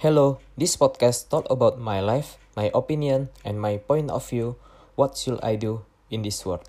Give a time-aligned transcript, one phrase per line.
[0.00, 4.56] Hello, this podcast talk about my life, my opinion, and my point of view.
[4.96, 6.64] What should I do in this world?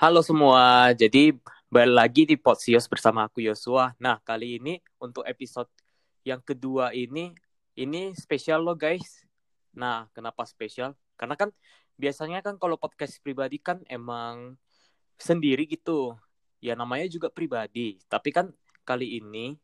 [0.00, 1.36] Halo semua, jadi
[1.68, 3.92] balik lagi di Potsios bersama aku Yosua.
[4.00, 5.68] Nah, kali ini untuk episode
[6.24, 7.36] yang kedua ini,
[7.76, 9.28] ini spesial loh guys.
[9.76, 10.96] Nah, kenapa spesial?
[11.20, 11.52] Karena kan
[12.00, 14.56] biasanya kan kalau podcast pribadi kan emang
[15.20, 16.16] sendiri gitu.
[16.64, 18.00] Ya namanya juga pribadi.
[18.08, 18.48] Tapi kan
[18.88, 19.60] kali ini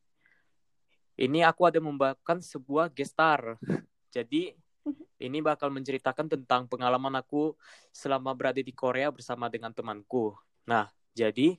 [1.17, 3.57] ini aku ada membawakan sebuah gestar.
[4.13, 4.53] Jadi
[5.17, 7.57] ini bakal menceritakan tentang pengalaman aku
[7.89, 10.37] selama berada di Korea bersama dengan temanku.
[10.69, 11.57] Nah, jadi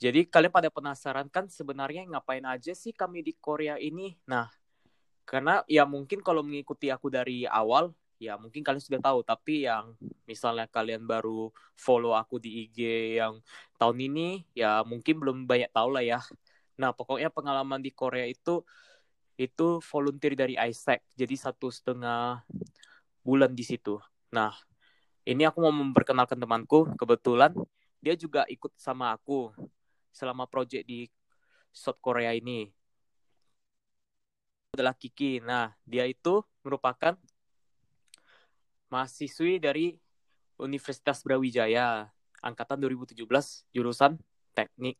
[0.00, 4.16] jadi kalian pada penasaran kan sebenarnya ngapain aja sih kami di Korea ini?
[4.24, 4.48] Nah,
[5.28, 9.96] karena ya mungkin kalau mengikuti aku dari awal ya mungkin kalian sudah tahu tapi yang
[10.28, 12.78] misalnya kalian baru follow aku di IG
[13.16, 13.40] yang
[13.80, 16.20] tahun ini ya mungkin belum banyak tahu lah ya.
[16.76, 18.60] Nah pokoknya pengalaman di Korea itu
[19.40, 22.44] itu volunteer dari Isaac jadi satu setengah
[23.24, 23.96] bulan di situ.
[24.36, 24.52] Nah
[25.24, 27.56] ini aku mau memperkenalkan temanku kebetulan
[28.04, 29.52] dia juga ikut sama aku
[30.12, 31.08] selama project di
[31.70, 32.68] South Korea ini.
[34.74, 35.42] Adalah Kiki.
[35.42, 37.14] Nah, dia itu merupakan
[38.90, 39.94] mahasiswi dari
[40.60, 42.10] Universitas Brawijaya
[42.42, 43.24] angkatan 2017
[43.72, 44.18] jurusan
[44.52, 44.98] teknik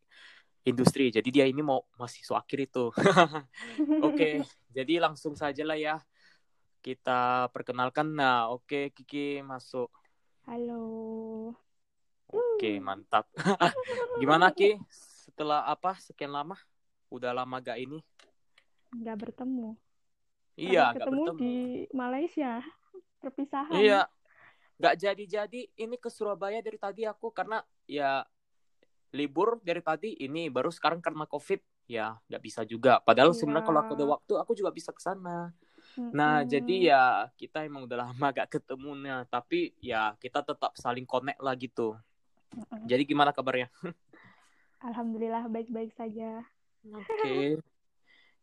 [0.64, 1.10] industri.
[1.12, 2.88] Jadi dia ini mau mahasiswa akhir itu.
[2.94, 3.44] oke,
[4.14, 4.34] okay,
[4.72, 6.00] jadi langsung saja lah ya.
[6.80, 8.16] Kita perkenalkan.
[8.16, 9.92] Nah, oke okay, Kiki masuk.
[10.48, 10.82] Halo.
[12.30, 13.26] Oke, okay, mantap.
[14.22, 14.78] Gimana Ki?
[14.88, 15.98] Setelah apa?
[15.98, 16.56] Sekian lama?
[17.10, 18.00] Udah lama gak ini?
[19.02, 19.74] Gak bertemu.
[20.54, 21.54] Iya, gak bertemu di
[21.90, 22.62] Malaysia
[23.20, 23.76] perpisahan.
[23.76, 24.08] Iya
[24.80, 25.60] nggak jadi-jadi.
[25.76, 28.24] Ini ke Surabaya dari tadi aku karena ya
[29.12, 31.60] libur dari tadi ini baru sekarang karena covid.
[31.84, 32.98] Ya nggak bisa juga.
[33.04, 33.38] Padahal iya.
[33.38, 35.52] sebenarnya kalau aku ada waktu aku juga bisa ke sana.
[35.90, 36.14] Mm-hmm.
[36.14, 37.02] nah jadi ya
[37.34, 38.94] kita emang udah lama gak ketemu.
[38.94, 41.98] Nah tapi ya kita tetap saling connect lah gitu.
[42.54, 42.86] Mm-hmm.
[42.86, 43.68] jadi gimana kabarnya?
[44.86, 46.46] Alhamdulillah baik-baik saja.
[46.94, 47.04] Oke.
[47.04, 47.46] Okay.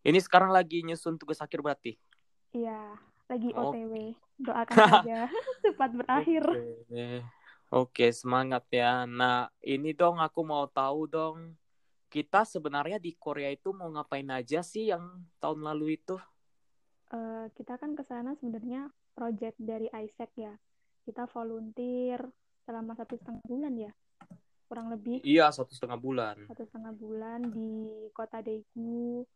[0.06, 1.96] ini sekarang lagi nyusun tugas akhir berarti?
[2.52, 4.16] Iya lagi OTW.
[4.40, 5.20] Doakan saja
[5.64, 6.44] cepat berakhir.
[6.48, 7.08] Oke.
[7.68, 9.04] Oke, semangat ya.
[9.04, 11.52] Nah, ini dong aku mau tahu dong.
[12.08, 15.04] Kita sebenarnya di Korea itu mau ngapain aja sih yang
[15.44, 16.16] tahun lalu itu?
[17.12, 20.56] Uh, kita kan ke sana sebenarnya project dari Isaac ya.
[21.04, 22.24] Kita volunteer
[22.64, 23.92] selama satu setengah bulan ya,
[24.72, 25.20] kurang lebih.
[25.28, 26.36] Iya, satu setengah bulan.
[26.48, 29.28] Satu setengah bulan di kota Daegu.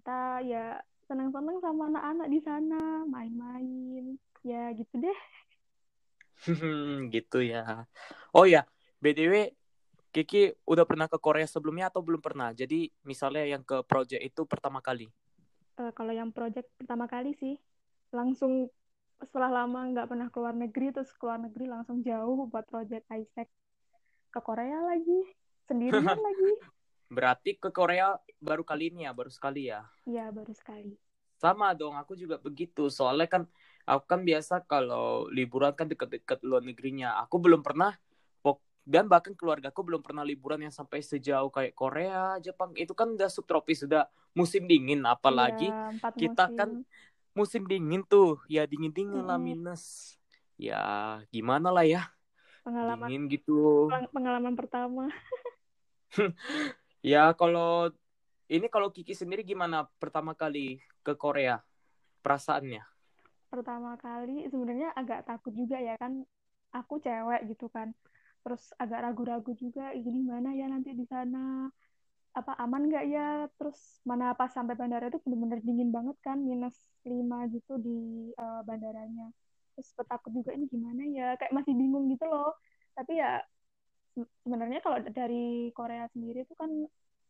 [0.00, 4.16] Kita ya senang-senang sama anak-anak di sana main-main.
[4.42, 5.18] Ya gitu deh.
[7.14, 7.86] Gitu ya.
[8.34, 8.66] Oh ya
[8.98, 9.54] btw
[10.12, 12.52] Kiki udah pernah ke Korea sebelumnya atau belum pernah?
[12.52, 15.08] Jadi misalnya yang ke project itu pertama kali?
[15.80, 17.56] Uh, kalau yang project pertama kali sih
[18.12, 18.68] langsung
[19.16, 23.48] setelah lama nggak pernah keluar negeri terus keluar negeri langsung jauh buat project Isaac
[24.28, 25.32] ke Korea lagi.
[25.64, 26.52] Sendirian lagi
[27.12, 29.84] Berarti ke Korea baru kali ini ya, baru sekali ya?
[30.08, 30.96] Iya, baru sekali.
[31.36, 32.88] Sama dong, aku juga begitu.
[32.88, 33.42] Soalnya kan
[33.84, 37.20] aku kan biasa kalau liburan kan dekat-dekat luar negerinya.
[37.20, 37.92] Aku belum pernah
[38.82, 42.74] dan bahkan keluarga aku belum pernah liburan yang sampai sejauh kayak Korea, Jepang.
[42.74, 46.58] Itu kan udah subtropis, sudah musim dingin apalagi ya, kita musim.
[46.58, 46.70] kan
[47.32, 48.42] musim dingin tuh.
[48.50, 49.30] Ya dingin-dingin hmm.
[49.30, 50.14] lah minus.
[50.58, 50.82] Ya
[51.30, 52.10] gimana lah ya.
[52.66, 53.86] Pengalaman dingin gitu.
[54.10, 55.06] Pengalaman pertama.
[57.02, 57.90] Ya kalau
[58.46, 61.58] ini kalau Kiki sendiri gimana pertama kali ke Korea?
[62.22, 62.86] Perasaannya?
[63.50, 66.22] Pertama kali sebenarnya agak takut juga ya kan.
[66.70, 67.90] Aku cewek gitu kan.
[68.46, 71.66] Terus agak ragu-ragu juga ini mana ya nanti di sana?
[72.38, 73.50] Apa aman nggak ya?
[73.58, 78.62] Terus mana pas sampai bandara itu benar-benar dingin banget kan minus lima gitu di uh,
[78.62, 79.26] bandaranya.
[79.74, 81.34] Terus petakut juga ini gimana ya?
[81.34, 82.54] Kayak masih bingung gitu loh.
[82.94, 83.42] Tapi ya
[84.14, 86.68] sebenarnya kalau dari Korea sendiri itu kan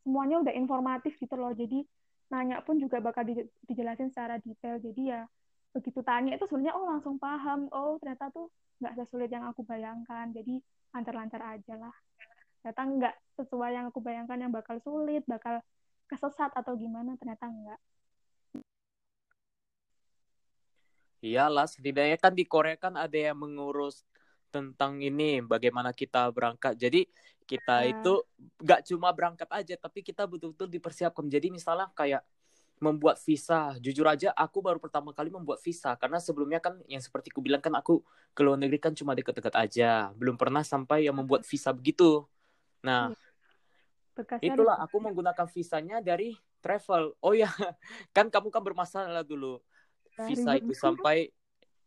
[0.02, 1.54] semuanya udah informatif gitu loh.
[1.54, 1.86] Jadi
[2.32, 4.82] nanya pun juga bakal di, dijelasin secara detail.
[4.82, 5.26] Jadi ya
[5.72, 7.70] begitu tanya itu sebenarnya oh langsung paham.
[7.70, 8.50] Oh ternyata tuh
[8.82, 10.30] nggak sesulit yang aku bayangkan.
[10.34, 10.58] Jadi
[10.92, 11.94] lancar-lancar aja lah.
[12.62, 15.62] Ternyata nggak sesuai yang aku bayangkan yang bakal sulit bakal
[16.10, 17.80] kesesat atau gimana ternyata enggak
[21.22, 24.02] Iyalah, setidaknya kan di Korea kan ada yang mengurus
[24.52, 26.76] tentang ini bagaimana kita berangkat.
[26.76, 27.08] Jadi
[27.49, 27.90] kita uh.
[27.90, 28.12] itu
[28.60, 31.25] nggak cuma berangkat aja, tapi kita betul-betul dipersiapkan.
[31.32, 32.20] Jadi misalnya kayak
[32.82, 33.78] membuat visa.
[33.78, 37.62] Jujur aja aku baru pertama kali membuat visa karena sebelumnya kan yang seperti ku bilang
[37.62, 38.02] kan aku
[38.34, 42.26] ke luar negeri kan cuma dekat-dekat aja, belum pernah sampai yang membuat visa begitu.
[42.82, 43.14] Nah,
[44.12, 47.14] Bekasnya itulah ada- aku menggunakan visanya dari travel.
[47.22, 47.48] Oh ya,
[48.16, 49.62] kan kamu kan bermasalah dulu.
[50.28, 51.32] Visa itu sampai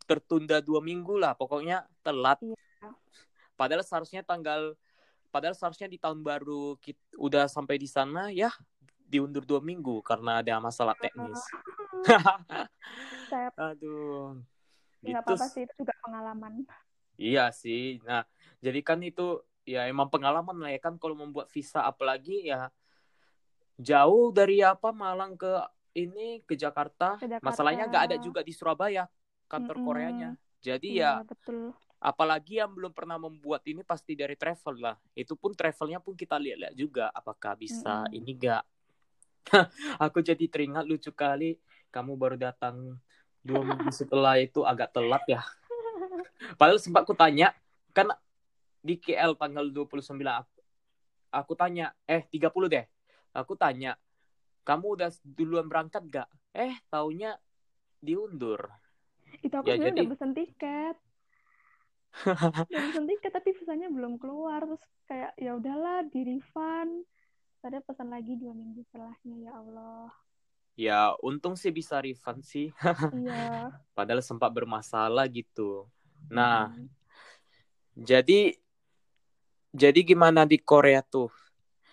[0.06, 2.40] tertunda dua minggu lah, pokoknya telat.
[2.42, 2.56] Iya.
[3.58, 4.78] Padahal seharusnya tanggal,
[5.34, 8.54] padahal seharusnya di tahun baru kita udah sampai di sana ya
[9.06, 11.40] diundur dua minggu karena ada masalah teknis.
[13.30, 14.38] saya Aduh,
[15.02, 15.34] nggak gitu.
[15.34, 16.54] apa-apa sih itu juga pengalaman.
[17.16, 18.04] Iya sih.
[18.04, 18.28] Nah,
[18.60, 22.70] jadi kan itu ya emang pengalaman lah ya kan kalau membuat visa apalagi ya
[23.82, 25.50] jauh dari apa Malang ke
[25.96, 27.16] ini ke Jakarta.
[27.18, 27.46] Ke Jakarta.
[27.46, 29.08] Masalahnya nggak ada juga di Surabaya
[29.52, 29.86] kantor Mm-mm.
[29.86, 30.30] Koreanya.
[30.62, 31.74] Jadi Iya, ya betul.
[32.02, 34.96] apalagi yang belum pernah membuat ini pasti dari travel lah.
[35.18, 38.14] Itu pun travelnya pun kita lihat-lihat juga apakah bisa Mm-mm.
[38.14, 38.64] ini enggak.
[40.06, 41.58] Aku jadi teringat lucu kali
[41.94, 42.98] kamu baru datang
[43.46, 45.42] dua minggu setelah itu agak telat ya.
[46.60, 47.56] Padahal sempat aku tanya,
[47.96, 48.12] kan
[48.84, 50.60] di KL tanggal 29 aku,
[51.34, 52.86] aku tanya, eh 30 deh.
[53.34, 53.98] Aku tanya,
[54.68, 56.30] kamu udah duluan berangkat gak?
[56.54, 57.36] Eh, taunya
[58.00, 58.85] diundur.
[59.42, 60.96] Itu aku Ya, sebenarnya jadi- udah pesen tiket.
[62.72, 67.04] udah pesen tiket tapi visanya belum keluar terus kayak ya udahlah di refund.
[67.60, 70.08] Tadi pesan lagi dua minggu setelahnya ya Allah.
[70.76, 72.70] Ya, untung sih bisa refund sih.
[73.16, 73.72] Iya.
[73.92, 75.88] Padahal sempat bermasalah gitu.
[76.28, 76.88] Nah, Mm.
[77.96, 78.56] jadi
[79.72, 81.28] jadi gimana di Korea tuh?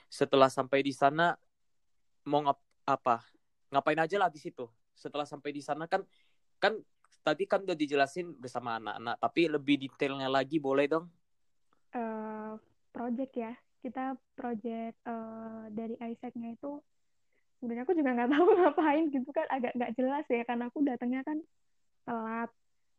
[0.06, 1.34] Setelah sampai di sana
[2.22, 3.24] mau ngap apa?
[3.72, 4.68] Ngapain aja lah di situ?
[4.92, 6.04] Setelah sampai di sana kan
[6.60, 6.78] kan
[7.26, 11.06] tadi kan udah dijelasin bersama anak-anak, tapi lebih detailnya lagi boleh dong?
[11.96, 12.52] eh
[12.94, 13.52] project ya.
[13.82, 16.68] Kita project eh, dari Isaac-nya itu
[17.60, 19.46] sebenarnya aku juga nggak tahu ngapain gitu kan.
[19.54, 21.38] Agak nggak jelas ya karena aku datangnya kan
[22.06, 22.50] telat.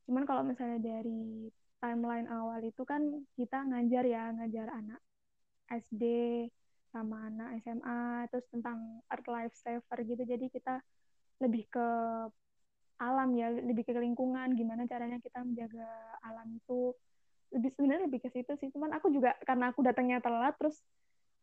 [0.07, 1.49] Cuman kalau misalnya dari
[1.83, 3.03] timeline awal itu kan
[3.39, 5.01] kita ngajar ya ngajar anak
[5.71, 6.03] SD
[6.93, 8.79] sama anak SMA terus tentang
[9.11, 10.23] art life saver gitu.
[10.27, 10.81] Jadi kita
[11.43, 11.87] lebih ke
[13.01, 15.87] alam ya lebih ke lingkungan gimana caranya kita menjaga
[16.23, 16.93] alam itu
[17.53, 20.81] lebih sebenarnya lebih ke situ sih cuman aku juga karena aku datangnya telat terus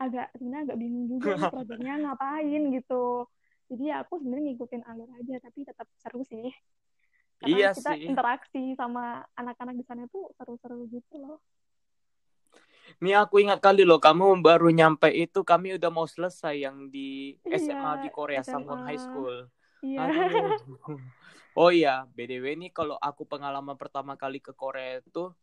[0.00, 3.28] agak sebenarnya agak bingung juga proyeknya ngapain gitu
[3.70, 6.50] jadi ya aku sebenarnya ngikutin alur aja tapi tetap seru sih
[7.40, 8.04] karena Iya kita sih.
[8.04, 11.38] interaksi sama anak-anak di sana tuh seru-seru gitu loh
[13.00, 17.38] Nih aku ingat kali loh, kamu baru nyampe itu kami udah mau selesai yang di
[17.46, 18.50] Iya, SMA di Korea, SMA.
[18.60, 19.36] Samwon High School.
[19.82, 21.00] Iya Aduh.
[21.58, 25.34] Oh iya, BDW ini kalau aku pengalaman pertama kali ke Korea itu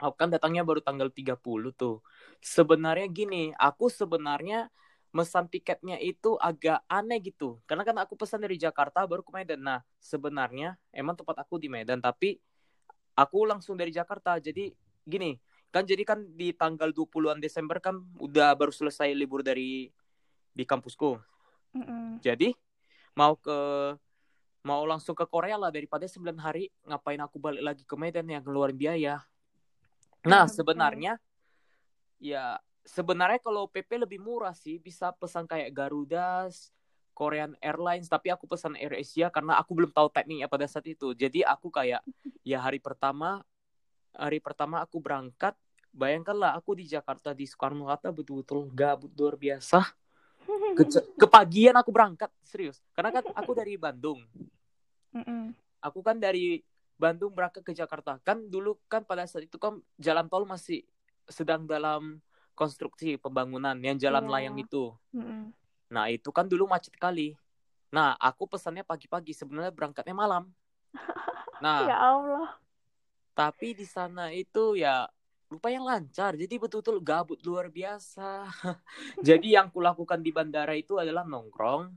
[0.00, 2.00] aku kan datangnya baru tanggal 30 tuh.
[2.40, 4.72] Sebenarnya gini, aku sebenarnya
[5.12, 7.60] mesan tiketnya itu agak aneh gitu.
[7.68, 9.60] Karena kan aku pesan dari Jakarta baru ke Medan.
[9.60, 12.40] Nah, sebenarnya emang tempat aku di Medan, tapi
[13.12, 14.40] aku langsung dari Jakarta.
[14.40, 14.72] Jadi
[15.04, 15.36] gini,
[15.68, 19.92] kan jadi kan di tanggal 20-an Desember kan udah baru selesai libur dari
[20.56, 21.20] di kampusku.
[21.76, 22.24] Mm-mm.
[22.24, 22.54] Jadi
[23.18, 23.58] mau ke
[24.62, 28.46] mau langsung ke Korea lah daripada 9 hari ngapain aku balik lagi ke Medan yang
[28.46, 29.26] ngeluarin biaya.
[30.22, 31.12] Nah, Iya, sebenarnya
[32.22, 36.46] ya sebenarnya kalau PP lebih murah sih, bisa pesan kayak Garuda,
[37.12, 41.10] Korean Airlines, tapi aku pesan Air Asia karena aku belum tahu tekniknya pada saat itu.
[41.12, 42.06] Jadi aku kayak
[42.46, 43.42] ya hari pertama
[44.14, 45.54] hari pertama aku berangkat,
[45.94, 49.97] bayangkanlah aku di Jakarta di Soekarno Hatta betul-betul gabut luar biasa.
[50.76, 52.80] Ke- kepagian aku berangkat serius.
[52.92, 54.20] Karena kan aku dari Bandung.
[55.08, 55.56] Mm-mm.
[55.80, 56.60] aku kan dari
[56.98, 58.18] Bandung berangkat ke Jakarta.
[58.20, 60.82] Kan dulu kan pada saat itu kan jalan tol masih
[61.24, 62.18] sedang dalam
[62.52, 64.32] konstruksi pembangunan yang jalan Iya.
[64.34, 64.90] layang itu.
[65.14, 65.54] Mm-mm.
[65.88, 67.32] nah itu kan dulu macet kali.
[67.88, 70.50] Nah aku pesannya pagi-pagi sebenarnya berangkatnya malam.
[71.58, 72.54] Nah ya Allah.
[73.34, 75.10] tapi di sana itu ya
[75.48, 78.44] lumayan lancar jadi betul-betul gabut luar biasa.
[79.28, 81.88] Jadi yang kulakukan di bandara itu adalah nongkrong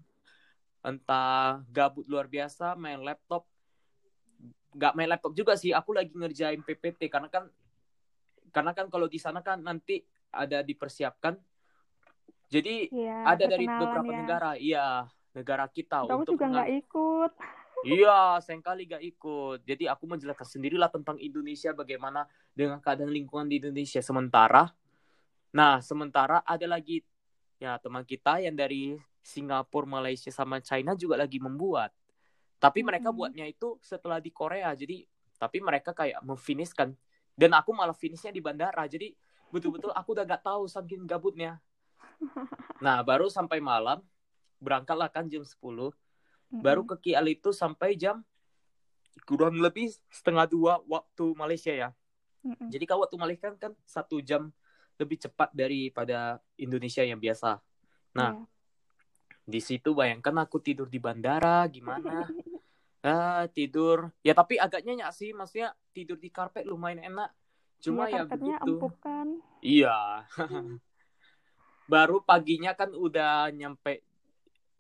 [0.82, 3.44] entah gabut luar biasa main laptop.
[4.72, 7.52] Nggak main laptop juga sih aku lagi ngerjain PPT karena kan
[8.56, 10.00] karena kan kalau di sana kan nanti
[10.32, 11.36] ada dipersiapkan.
[12.48, 14.18] Jadi ya ada dari beberapa ya.
[14.24, 14.88] negara iya
[15.32, 17.32] negara kita kamu untuk juga nggak ikut
[17.82, 19.66] Iya, sengkali gak ikut.
[19.66, 23.98] Jadi aku menjelaskan sendirilah tentang Indonesia bagaimana dengan keadaan lingkungan di Indonesia.
[24.06, 24.70] Sementara,
[25.50, 27.02] nah sementara ada lagi
[27.58, 31.94] ya teman kita yang dari Singapura, Malaysia sama China juga lagi membuat.
[32.62, 33.18] Tapi mereka Mm-mm.
[33.18, 34.70] buatnya itu setelah di Korea.
[34.78, 35.02] Jadi
[35.42, 36.94] tapi mereka kayak memfinishkan.
[37.34, 38.86] Dan aku malah finishnya di bandara.
[38.86, 39.10] Jadi
[39.50, 41.58] betul-betul aku udah gak tahu saking gabutnya.
[42.78, 44.06] Nah baru sampai malam
[44.62, 45.58] berangkatlah kan jam 10
[46.60, 48.20] baru ke KL itu sampai jam
[49.24, 51.90] kurang lebih setengah dua waktu Malaysia ya.
[52.42, 52.74] Mm-mm.
[52.74, 54.50] jadi kalau waktu Malaysia kan, kan satu jam
[54.98, 57.62] lebih cepat daripada Indonesia yang biasa.
[58.18, 58.46] Nah Iya.
[59.46, 62.26] di situ bayangkan aku tidur di bandara gimana?
[63.02, 64.14] Ah tidur.
[64.22, 67.34] Ya tapi agak nyenyak sih maksudnya tidur di karpet lumayan enak.
[67.82, 68.74] Cuma Iya, ya karpetnya begitu.
[68.78, 69.28] empuk kan?
[69.66, 69.98] Iya.
[71.90, 74.06] Baru paginya kan udah nyampe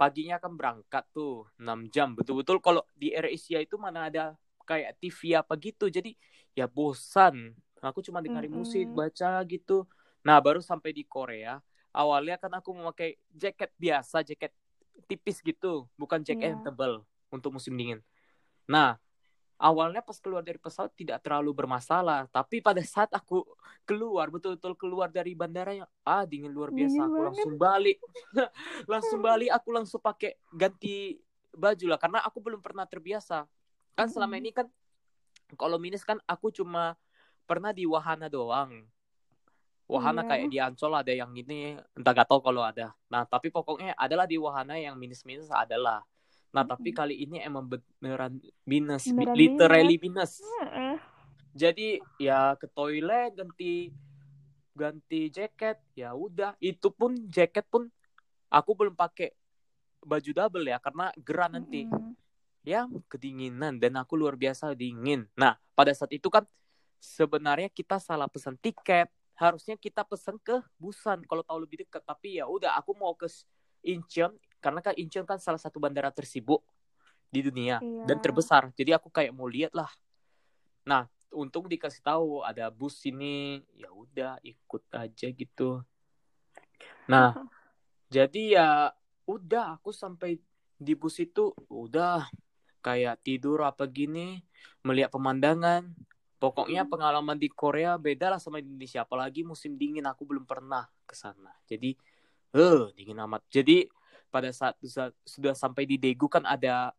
[0.01, 2.17] paginya kan berangkat tuh 6 jam.
[2.17, 4.33] Betul-betul kalau di Air Asia itu mana ada
[4.65, 5.85] kayak TV apa gitu.
[5.93, 6.17] Jadi
[6.57, 7.53] ya bosan.
[7.81, 8.61] Aku cuma dengerin Mm-mm.
[8.61, 9.85] musik baca gitu.
[10.25, 11.61] Nah baru sampai di Korea
[11.93, 14.51] awalnya kan aku memakai jaket biasa jaket
[15.09, 15.85] tipis gitu.
[16.01, 16.65] Bukan jaket yang Iya.
[16.65, 18.01] tebal untuk musim dingin.
[18.69, 18.97] Nah
[19.61, 23.45] awalnya pas keluar dari pesawat tidak terlalu bermasalah tapi pada saat aku
[23.85, 27.25] keluar betul-betul keluar dari bandaranya ah dingin luar biasa Dingin aku banget.
[27.29, 27.97] langsung balik
[28.91, 31.21] langsung balik aku langsung pakai ganti
[31.53, 33.45] baju lah karena aku belum pernah terbiasa
[33.93, 34.41] kan selama Mm-mm.
[34.41, 34.67] ini kan
[35.59, 36.97] kalau minus kan aku cuma
[37.45, 38.81] pernah di wahana doang
[39.85, 40.29] wahana Iya.
[40.31, 44.23] kayak di Ancol ada yang ini entah gak tahu kalau ada nah tapi pokoknya adalah
[44.25, 46.01] di wahana yang minus minus adalah
[46.51, 50.43] nah tapi kali ini emang beneran minus Beneran literally minus.
[50.43, 50.99] Heeh.
[51.55, 51.87] jadi
[52.19, 53.95] ya ke toilet ganti
[54.75, 56.55] ganti jaket ya udah.
[56.59, 57.91] Itu pun jaket pun
[58.47, 59.35] aku belum pakai
[60.01, 61.85] baju double ya karena gerah nanti.
[61.87, 62.15] Mm-mm.
[62.61, 65.25] ya kedinginan dan aku luar biasa dingin.
[65.33, 66.45] Nah pada saat itu kan
[67.01, 69.09] sebenarnya kita salah pesan tiket.
[69.33, 72.05] Harusnya kita pesan ke Busan kalau tahu lebih dekat.
[72.05, 73.25] Tapi ya udah aku mau ke
[73.81, 76.61] Incheon karena kan Incheon kan salah satu bandara tersibuk
[77.27, 78.05] di dunia Iya.
[78.05, 78.69] dan terbesar.
[78.71, 79.89] Jadi aku kayak mau lihat lah.
[80.85, 85.81] Nah untung dikasih tahu ada bus ini ya udah ikut aja gitu.
[87.09, 87.33] Nah
[88.15, 88.69] jadi ya
[89.25, 90.37] udah aku sampai
[90.75, 92.27] di bus itu udah
[92.81, 94.41] kayak tidur apa gini
[94.81, 95.87] melihat pemandangan.
[96.41, 96.91] Pokoknya Hmm.
[96.91, 99.05] pengalaman di Korea beda lah sama Indonesia.
[99.05, 101.53] Apalagi musim dingin aku belum pernah ke sana.
[101.69, 101.93] Jadi
[102.51, 103.45] eh dingin amat.
[103.47, 103.85] Jadi
[104.31, 104.79] pada saat
[105.27, 106.95] sudah, sampai di Daegu kan ada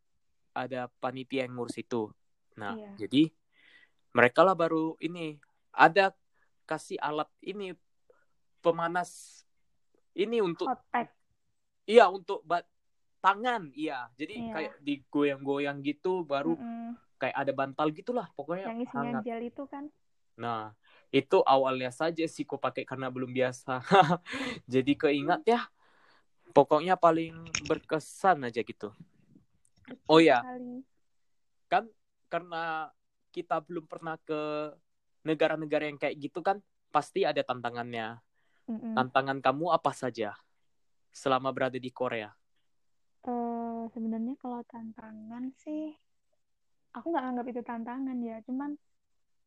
[0.52, 2.12] ada panitia yang ngurus itu
[2.52, 3.08] nah Iya.
[3.08, 3.32] jadi
[4.12, 5.40] mereka lah baru ini
[5.72, 6.12] ada
[6.68, 7.72] kasih alat ini
[8.60, 9.42] pemanas
[10.12, 11.08] ini untuk hot pack
[11.82, 12.62] Iya untuk bat
[13.18, 14.06] tangan, iya.
[14.14, 14.52] Jadi Iya.
[14.54, 16.94] kayak digoyang-goyang gitu, baru Mm-mm.
[17.18, 19.22] kayak ada bantal gitulah, pokoknya yang isinya hangat.
[19.26, 19.84] gel itu kan
[20.38, 20.72] Nah,
[21.12, 23.82] itu awalnya saja sih ku pakai karena belum biasa.
[24.72, 25.60] Jadi keingat ya,
[26.52, 27.35] pokoknya paling
[27.66, 28.92] berkesan aja gitu.
[30.06, 30.44] Oh ya,
[31.68, 31.88] kan
[32.28, 32.92] karena
[33.32, 34.73] kita belum pernah ke
[35.25, 36.61] negara-negara yang kayak gitu kan,
[36.92, 38.21] pasti ada tantangannya.
[38.92, 40.37] Tantangan kamu apa saja
[41.12, 42.32] selama berada di Korea?
[43.23, 45.94] Eh, sebenarnya kalau tantangan sih
[46.92, 48.75] aku nggak anggap itu tantangan ya cuman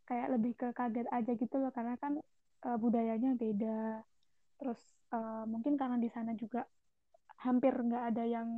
[0.07, 2.17] kayak lebih ke kaget aja gitu loh karena kan
[2.65, 4.01] eh, budayanya beda
[4.57, 4.79] terus
[5.11, 6.63] eh, mungkin karena di sana juga
[7.47, 8.49] hampir nggak ada yang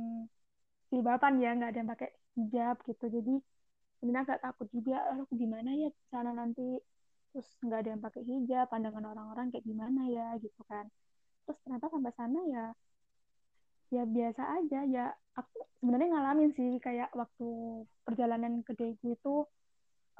[0.92, 3.04] jilbaban ya nggak ada yang pakai hijab gitu.
[3.16, 3.34] Jadi
[3.98, 6.62] sebenarnya agak takut juga lalu gimana ya di sana nanti?
[7.32, 10.86] Terus nggak ada yang pakai hijab pandangan orang-orang kayak gimana ya gitu kan.
[11.44, 12.64] Terus ternyata sampai sana ya
[13.94, 14.78] ya biasa aja.
[14.94, 15.04] Ya
[15.38, 17.46] aku sebenarnya ngalamin sih kayak waktu
[18.06, 19.34] perjalanan ke Daegu itu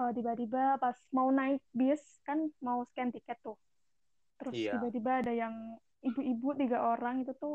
[0.01, 3.57] eh, tiba-tiba pas mau naik bis kan mau scan tiket tuh.
[4.39, 4.73] Terus Iya.
[4.73, 5.55] tiba-tiba ada yang
[6.09, 7.55] ibu-ibu tiga orang itu tuh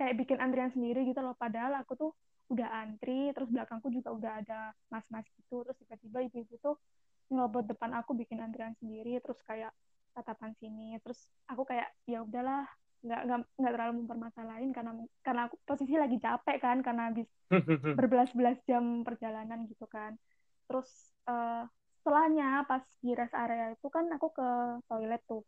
[0.00, 1.36] kayak bikin antrian sendiri gitu loh.
[1.36, 2.10] Padahal aku tuh
[2.48, 5.60] udah antri terus belakangku juga udah ada mas-mas gitu.
[5.60, 6.80] Terus tiba-tiba ibu-ibu tuh
[7.28, 9.76] ngelobot depan aku bikin antrian sendiri terus kayak
[10.16, 10.96] tatapan sini.
[11.04, 12.64] Terus aku kayak ya udahlah
[13.04, 13.20] nggak
[13.60, 14.92] nggak terlalu mempermasalahin karena
[15.24, 17.28] karena aku posisi lagi capek kan karena habis
[17.98, 20.16] berbelas-belas jam perjalanan gitu kan.
[20.64, 20.88] Terus
[21.28, 21.62] eh,
[22.00, 24.48] setelahnya pas di rest area itu kan aku ke
[24.88, 25.44] toilet tuh.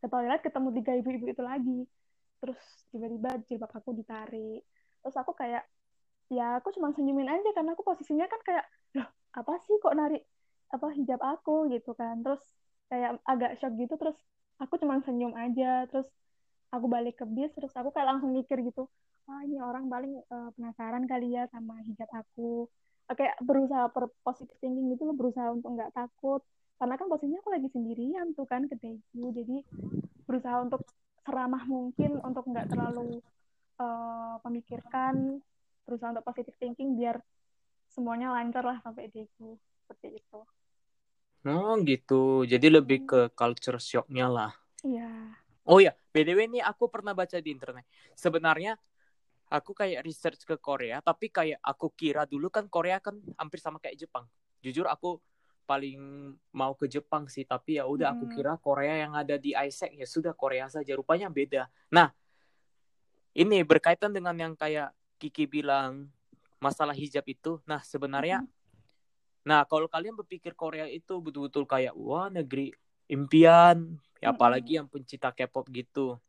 [0.00, 1.84] Ke toilet ketemu tiga ibu-ibu itu lagi
[2.42, 2.58] terus
[2.90, 4.66] tiba-tiba jilbab aku ditarik.
[5.02, 5.62] Terus aku kayak
[6.32, 8.64] ya aku cuma senyumin aja karena aku posisinya kan kayak
[8.98, 9.08] loh
[9.38, 10.26] apa sih kok narik
[10.74, 11.70] apa hijab aku?
[11.70, 12.20] Gitu kan.
[12.26, 12.42] Terus
[12.90, 14.18] kayak agak shock gitu terus
[14.58, 15.86] aku cuma senyum aja.
[15.86, 16.10] Terus
[16.74, 18.90] aku balik ke bis terus aku kayak langsung mikir gitu
[19.26, 22.66] wah ini orang paling eh, penasaran kali ya sama hijab aku.
[23.10, 26.42] Eh, kayak berusaha per positive thinking gitu loh berusaha untuk nggak takut.
[26.78, 29.56] Karena kan posisinya aku lagi sendirian tuh kan ke Daegu jadi
[30.26, 30.82] berusaha untuk
[31.24, 33.22] seramah mungkin untuk nggak terlalu
[33.82, 35.14] eh, memikirkan
[35.86, 37.18] berusaha untuk positive thinking biar
[37.92, 40.38] semuanya lancar lah sampai Daegu seperti itu
[41.50, 42.22] Oh gitu.
[42.52, 44.50] Jadi lebih ke culture shocknya lah.
[44.84, 45.08] iya
[45.62, 47.86] Oh ya, BTW ini aku pernah baca di internet.
[48.18, 48.74] Sebenarnya
[49.52, 53.76] aku kayak research ke Korea tapi kayak aku kira dulu kan Korea kan hampir sama
[53.76, 54.24] kayak Jepang
[54.64, 55.20] jujur aku
[55.72, 56.00] paling
[56.52, 58.34] mau ke Jepang sih tapi ya udah aku Hmm.
[58.36, 62.12] kira Korea yang ada di ISEC ya sudah Korea saja rupanya beda nah
[63.32, 66.12] ini berkaitan dengan yang kayak Kiki bilang
[66.60, 69.48] masalah hijab itu nah sebenarnya Mm-mm.
[69.48, 72.76] nah kalau kalian berpikir Korea itu betul-betul kayak wah negeri
[73.08, 74.36] impian ya Mm-mm.
[74.36, 76.20] apalagi yang pencinta K-pop gitu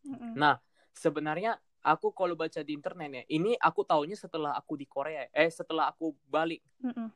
[0.00, 0.32] Mm-mm.
[0.32, 0.56] Nah,
[0.96, 5.28] sebenarnya aku kalau baca di internet ya, ini aku taunya setelah aku di Korea.
[5.28, 7.12] Eh, setelah aku balik Mm-mm.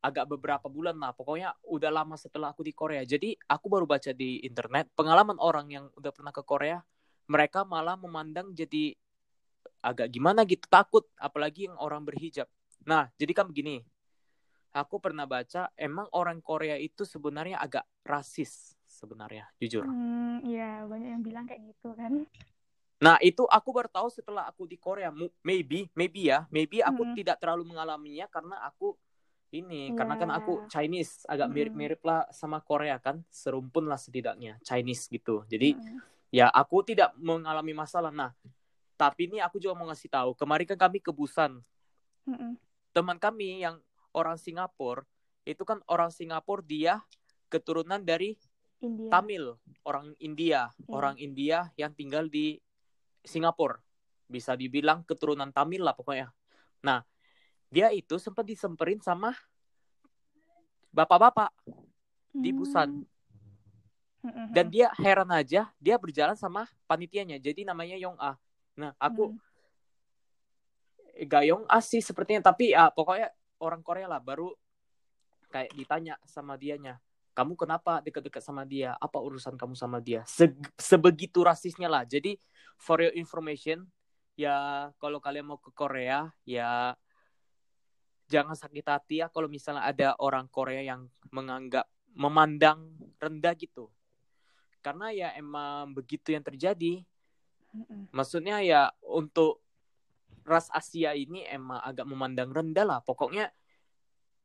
[0.00, 1.12] Agak beberapa bulan lah.
[1.12, 3.04] Pokoknya udah lama setelah aku di Korea.
[3.04, 6.80] Jadi, aku baru baca di internet pengalaman orang yang udah pernah ke Korea,
[7.28, 8.96] mereka malah memandang jadi
[9.80, 12.48] agak gimana gitu, takut apalagi yang orang berhijab.
[12.84, 13.84] Nah, jadi kan begini.
[14.70, 19.82] Aku pernah baca emang orang Korea itu sebenarnya agak rasis sebenarnya, jujur.
[19.82, 22.22] Hmm, ya banyak yang bilang kayak gitu kan.
[23.00, 25.10] Nah, itu aku baru tahu setelah aku di Korea.
[25.42, 26.46] Maybe, maybe ya.
[26.52, 27.16] Maybe aku Mm-mm.
[27.18, 28.94] tidak terlalu mengalaminya karena aku
[29.50, 29.96] ini, Iya.
[29.98, 33.26] karena kan aku Chinese, agak mirip-mirip lah sama Korea kan.
[33.26, 35.42] Serumpun lah setidaknya, Chinese gitu.
[35.50, 35.98] Jadi, Mm-mm.
[36.30, 38.14] ya aku tidak mengalami masalah.
[38.14, 38.30] Nah,
[38.94, 40.30] tapi ini aku juga mau ngasih tahu.
[40.38, 41.58] Kemarin kan kami ke Busan.
[42.30, 42.54] Mm-mm.
[42.94, 43.82] Teman kami yang
[44.14, 45.02] orang Singapura,
[45.42, 47.02] itu kan orang Singapura dia
[47.50, 48.38] keturunan dari
[48.80, 49.10] India.
[49.12, 49.44] Tamil,
[49.82, 50.88] orang India, Iya.
[50.94, 52.56] orang India yang tinggal di
[53.26, 53.76] Singapura.
[54.30, 56.30] Bisa dibilang keturunan Tamil lah pokoknya.
[56.86, 57.02] Nah,
[57.70, 59.30] dia itu sempat disemperin sama
[60.90, 61.54] bapak-bapak
[62.34, 63.06] di Busan.
[64.20, 64.52] Mm-mm.
[64.52, 67.40] Dan dia heran aja, dia berjalan sama panitianya.
[67.40, 68.36] Jadi namanya Yong Ah.
[68.76, 69.38] Nah, aku Mm.
[71.30, 74.52] gak Yong Ah sih sepertinya, tapi ya pokoknya orang Korea lah baru
[75.48, 77.00] kayak ditanya sama dianya,
[77.32, 78.98] kamu kenapa dekat-dekat sama dia?
[78.98, 80.26] Apa urusan kamu sama dia?
[80.26, 82.04] Se- sebegitu rasisnya lah.
[82.04, 82.36] Jadi
[82.76, 83.86] for your information,
[84.36, 86.98] ya kalau kalian mau ke Korea, ya
[88.30, 93.90] jangan sakit hati ya kalau misalnya ada orang Korea yang menganggap memandang rendah gitu.
[94.80, 97.02] Karena ya emang begitu yang terjadi.
[97.74, 98.08] Mm-mm.
[98.14, 99.60] Maksudnya ya untuk
[100.46, 102.98] ras Asia ini emang agak memandang rendah lah.
[103.02, 103.50] Pokoknya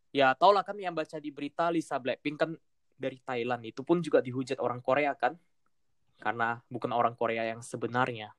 [0.10, 2.52] ya tau lah kan yang baca di berita Lisa Blackpink kan
[2.95, 5.38] dari Thailand itu pun juga dihujat orang Korea kan
[6.19, 8.32] karena bukan orang Korea yang sebenarnya.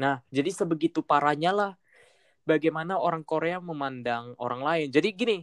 [0.00, 1.72] Nah, jadi sebegitu parahnya lah
[2.50, 4.88] bagaimana orang Korea memandang orang lain.
[4.90, 5.38] Jadi gini,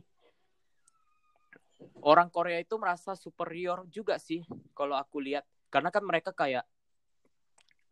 [2.04, 4.44] orang Korea itu merasa superior juga sih
[4.76, 6.68] kalau aku lihat karena kan mereka kayak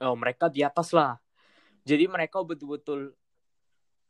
[0.03, 1.15] oh mereka di atas lah.
[1.85, 3.13] Jadi mereka betul-betul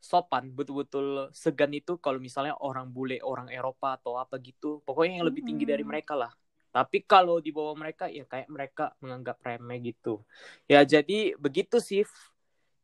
[0.00, 4.80] sopan, betul-betul segan itu kalau misalnya orang bule, orang Eropa atau apa gitu.
[4.82, 5.92] Pokoknya yang lebih tinggi dari Mm-mm.
[5.92, 6.32] mereka lah.
[6.72, 10.24] Tapi kalau di bawah mereka ya kayak mereka menganggap remeh gitu.
[10.66, 12.04] Ya jadi begitu sih.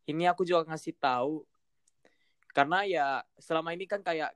[0.03, 1.47] Ini aku juga ngasih tahu
[2.53, 3.07] karena ya
[3.41, 4.33] selama ini kan kayak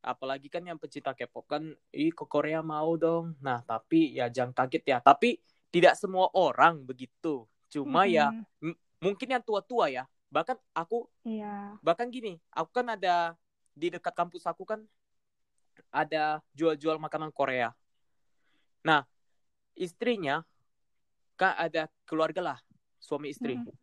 [0.00, 3.36] apalagi kan yang pecinta K-pop kan ih ke Korea mau dong.
[3.38, 4.98] Nah, tapi ya jangan kaget ya.
[4.98, 5.38] Tapi
[5.70, 7.46] tidak semua orang begitu.
[7.70, 8.74] Cuma ya Mm-mm.
[8.98, 10.04] mungkin yang tua-tua ya.
[10.32, 11.76] Bahkan aku Iya.
[11.84, 13.36] bahkan gini, aku kan ada
[13.76, 14.82] di dekat kampus aku kan
[15.92, 17.70] ada jual-jual makanan Korea.
[18.82, 19.04] Nah,
[19.76, 20.42] istrinya
[21.36, 22.58] kan ada keluarga lah,
[22.98, 23.60] suami istri.
[23.60, 23.74] Mm-mm.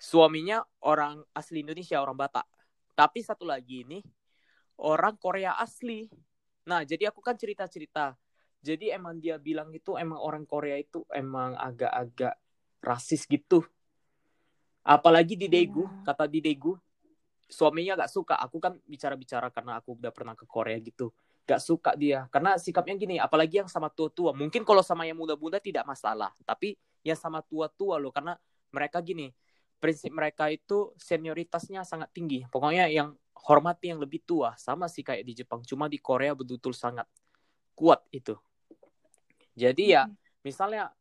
[0.00, 2.46] Suaminya orang asli Indonesia, orang Batak.
[3.00, 4.04] Tapi satu lagi ini
[4.76, 6.04] orang Korea asli.
[6.68, 8.12] Nah, jadi aku kan cerita-cerita.
[8.60, 12.36] Jadi emang dia bilang itu emang orang Korea itu emang agak-agak
[12.84, 13.64] rasis gitu.
[14.84, 16.12] Apalagi di Daegu, Iya.
[16.12, 16.76] kata di Daegu,
[17.48, 18.36] suaminya gak suka.
[18.36, 21.08] Aku kan bicara-bicara karena aku udah pernah ke Korea gitu.
[21.48, 22.28] Gak suka dia.
[22.28, 24.36] Karena sikapnya gini, apalagi yang sama tua-tua.
[24.36, 26.36] Mungkin kalau sama yang muda-muda tidak masalah.
[26.44, 28.12] Tapi yang sama tua-tua loh.
[28.12, 28.36] Karena
[28.68, 29.32] mereka gini,
[29.80, 32.44] prinsip mereka itu senioritasnya sangat tinggi.
[32.46, 34.52] Pokoknya yang hormati yang lebih tua.
[34.60, 35.64] Sama sih kayak di Jepang.
[35.64, 37.08] Cuma di Korea betul-betul sangat
[37.72, 38.36] kuat itu.
[39.56, 40.06] Jadi ya,
[40.44, 40.92] misalnya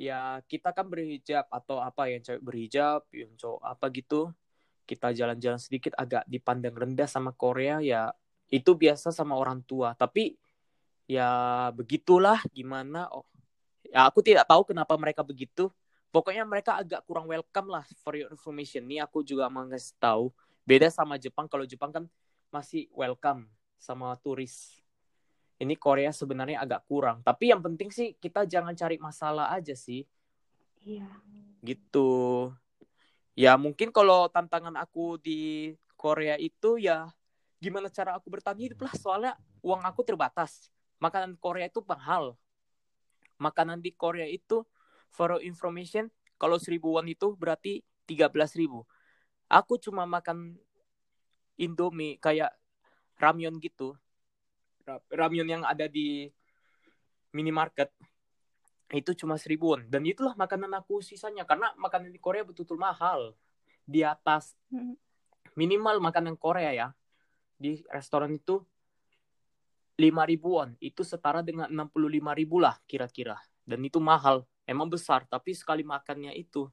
[0.00, 4.32] ya kita kan berhijab atau apa yang cewek berhijab, yang cowok apa gitu,
[4.88, 8.10] kita jalan-jalan sedikit agak dipandang rendah sama Korea ya
[8.50, 9.94] itu biasa sama orang tua.
[9.94, 10.34] Tapi
[11.10, 13.26] ya begitulah gimana oh
[13.82, 15.70] ya aku tidak tahu kenapa mereka begitu.
[16.10, 18.82] Pokoknya mereka agak kurang welcome lah for your information.
[18.90, 20.34] Nih aku juga mau ngasih tahu
[20.66, 21.46] beda sama Jepang.
[21.46, 22.04] Kalau Jepang kan
[22.50, 23.46] masih welcome
[23.78, 24.82] sama turis.
[25.62, 27.22] Ini Korea sebenarnya agak kurang.
[27.22, 30.02] Tapi yang penting sih kita jangan cari masalah aja sih
[30.82, 31.06] Iya.
[31.62, 32.50] gitu.
[33.38, 37.06] Ya mungkin kalau tantangan aku di Korea itu ya
[37.60, 40.72] gimana cara aku bertahan hidup lah soalnya uang aku terbatas.
[40.98, 42.34] Makanan Korea itu mahal.
[43.38, 44.64] Makanan di Korea itu
[45.10, 46.08] for information
[46.40, 47.84] kalau seribu won itu berarti
[48.32, 48.82] belas ribu.
[49.46, 50.58] Aku cuma makan
[51.60, 52.50] Indomie kayak
[53.20, 53.94] ramyun gitu.
[55.12, 56.26] Ramyun yang ada di
[57.36, 57.92] minimarket.
[58.90, 59.86] Itu cuma seribuan.
[59.86, 61.46] Dan itulah makanan aku sisanya.
[61.46, 63.36] Karena makanan di Korea betul-betul mahal.
[63.86, 64.96] Di atas Mm.
[65.54, 66.88] minimal makanan Korea ya.
[67.54, 68.64] Di restoran itu
[70.00, 70.74] lima ribuan.
[70.82, 73.38] Itu setara dengan 65 ribu lah kira-kira.
[73.62, 76.70] Dan itu mahal emang besar tapi sekali makannya itu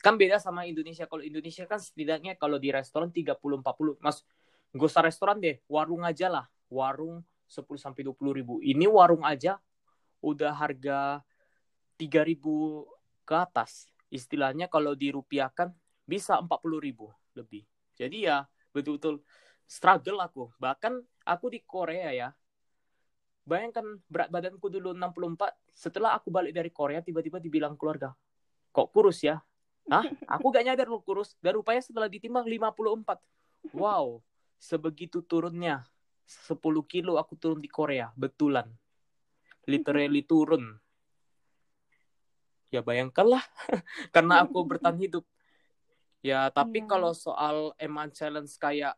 [0.00, 1.04] kan beda sama Indonesia.
[1.04, 4.24] Kalau Indonesia kan setidaknya kalau di restoran 30 40 mas
[4.70, 8.54] gak usah restoran deh warung aja lah warung 10 sampai 20 ribu.
[8.62, 9.58] Ini warung aja
[10.22, 11.20] udah harga
[11.98, 12.86] 3000
[13.26, 13.90] ke atas.
[14.08, 15.74] Istilahnya kalau dirupiahkan
[16.06, 17.66] bisa 40 ribu lebih.
[17.98, 19.20] Jadi ya betul-betul
[19.66, 20.54] struggle aku.
[20.56, 22.28] Bahkan aku di Korea ya
[23.50, 28.14] bayangkan berat badanku dulu 64 setelah aku balik dari Korea tiba-tiba dibilang keluarga
[28.70, 29.42] kok kurus ya
[29.90, 30.06] Hah?
[30.38, 31.34] Aku gak nyadar lu kurus.
[31.42, 33.18] Dan rupanya setelah ditimbang 54.
[33.74, 34.22] Wow,
[34.60, 35.82] sebegitu turunnya.
[36.30, 38.14] 10 kilo aku turun di Korea.
[38.14, 38.70] Betulan.
[39.66, 40.78] Literally turun.
[42.70, 43.42] Ya bayangkanlah.
[44.14, 45.26] Karena aku bertahan hidup.
[46.22, 46.86] Ya, tapi Iya.
[46.86, 48.94] kalau soal emang challenge kayak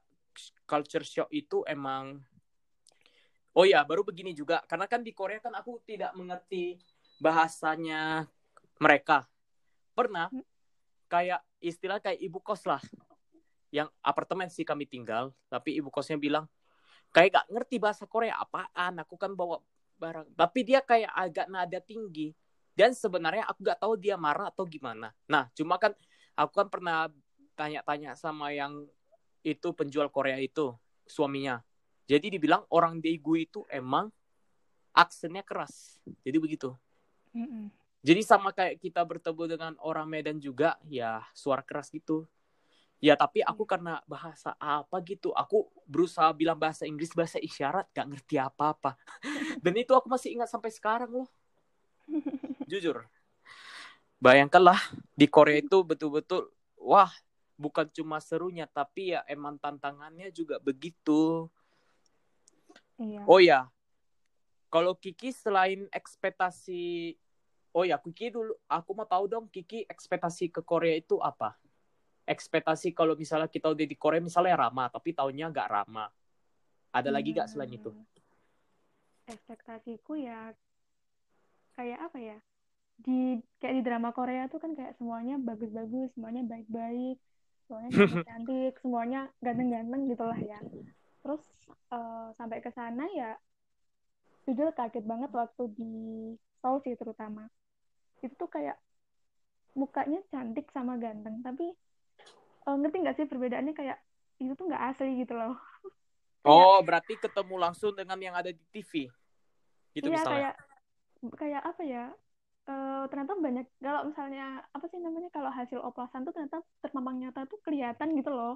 [0.68, 2.20] culture shock itu emang
[3.52, 4.64] Oh ya, baru begini juga.
[4.64, 6.80] Karena kan di Korea kan aku tidak mengerti
[7.20, 8.24] bahasanya
[8.80, 9.28] mereka.
[9.92, 10.32] Pernah
[11.12, 12.80] kayak istilah kayak ibu kos lah.
[13.68, 16.44] Yang apartemen sih kami tinggal, tapi ibu kosnya bilang
[17.12, 19.00] kayak gak ngerti bahasa Korea apaan.
[19.04, 19.60] Aku kan bawa
[20.00, 20.32] barang.
[20.32, 22.32] Tapi dia kayak agak nada tinggi.
[22.72, 25.12] Dan sebenarnya aku gak tahu dia marah atau gimana.
[25.28, 25.92] Nah, cuma kan
[26.32, 27.12] aku kan pernah
[27.52, 28.88] tanya-tanya sama yang
[29.44, 30.72] itu penjual Korea itu,
[31.04, 31.60] suaminya.
[32.12, 34.12] Jadi dibilang orang Daegu itu emang
[34.92, 35.96] aksennya keras.
[36.20, 36.76] Jadi begitu.
[37.32, 37.72] Mm-mm.
[38.04, 42.28] Jadi sama kayak kita bertemu dengan orang Medan juga, ya suara keras gitu.
[43.00, 48.12] Ya tapi aku karena bahasa apa gitu, aku berusaha bilang bahasa Inggris, bahasa isyarat, gak
[48.12, 48.94] ngerti apa-apa.
[49.64, 51.30] Dan itu aku masih ingat sampai sekarang loh.
[52.68, 53.08] Jujur.
[54.22, 54.78] Bayangkanlah
[55.16, 57.10] di Korea itu betul-betul, wah
[57.58, 61.50] bukan cuma serunya, tapi ya emang tantangannya juga begitu.
[63.02, 63.22] Iya.
[63.26, 63.66] Oh ya,
[64.70, 67.12] kalau Kiki selain ekspektasi,
[67.74, 71.58] oh ya Kiki dulu, aku mau tahu dong Kiki ekspektasi ke Korea itu apa?
[72.22, 76.08] Ekspektasi kalau misalnya kita udah di Korea misalnya ramah, tapi tahunnya nggak ramah.
[76.94, 77.90] Ada lagi nggak selain itu?
[77.90, 78.06] Hmm.
[79.26, 80.54] Ekspektasiku ya
[81.74, 82.38] kayak apa ya?
[83.02, 87.18] Di kayak di drama Korea tuh kan kayak semuanya bagus-bagus, semuanya baik-baik,
[87.66, 90.60] semuanya cantik-cantik, semuanya ganteng-ganteng gitulah ya.
[91.22, 91.42] Terus
[91.94, 93.30] eh, sampai ke sana ya
[94.46, 95.90] jujur kaget banget waktu di
[96.60, 97.42] Seoul sih terutama.
[98.24, 98.76] Itu tuh kayak
[99.80, 101.64] mukanya cantik sama ganteng, tapi
[102.68, 103.98] eh, ngerti nggak sih perbedaannya kayak
[104.42, 105.54] itu tuh nggak asli gitu loh.
[106.42, 109.06] Oh, berarti ketemu langsung dengan yang ada di TV.
[109.94, 110.50] Gitu Iya misalnya.
[110.50, 110.54] kayak
[111.40, 112.04] kayak apa ya?
[112.70, 114.42] eh, ternyata banyak kalau misalnya
[114.76, 118.52] apa sih namanya kalau hasil oplasan tuh ternyata terpampang nyata tuh kelihatan gitu loh.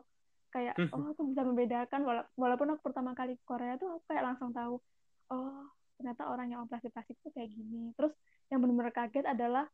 [0.56, 0.88] Kayak Hmm.
[0.96, 4.56] oh aku bisa membedakan wala- walaupun aku pertama kali ke Korea tuh aku kayak langsung
[4.56, 4.80] tahu
[5.28, 5.68] oh
[6.00, 7.92] ternyata orang yang operasi plastik tuh kayak gini.
[7.92, 8.16] Terus
[8.48, 9.68] yang benar-benar kaget adalah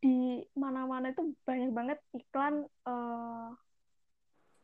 [0.00, 3.48] di mana-mana itu banyak banget iklan eh,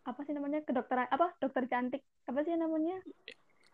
[0.04, 3.04] apa sih namanya kedokteran apa dokter cantik apa sih namanya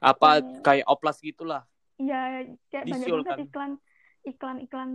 [0.00, 1.62] Apa Yang- kayak oplas gitulah.
[2.00, 3.38] Iya, kayak banyak banget kan?
[3.46, 3.72] iklan
[4.20, 4.90] iklan-iklan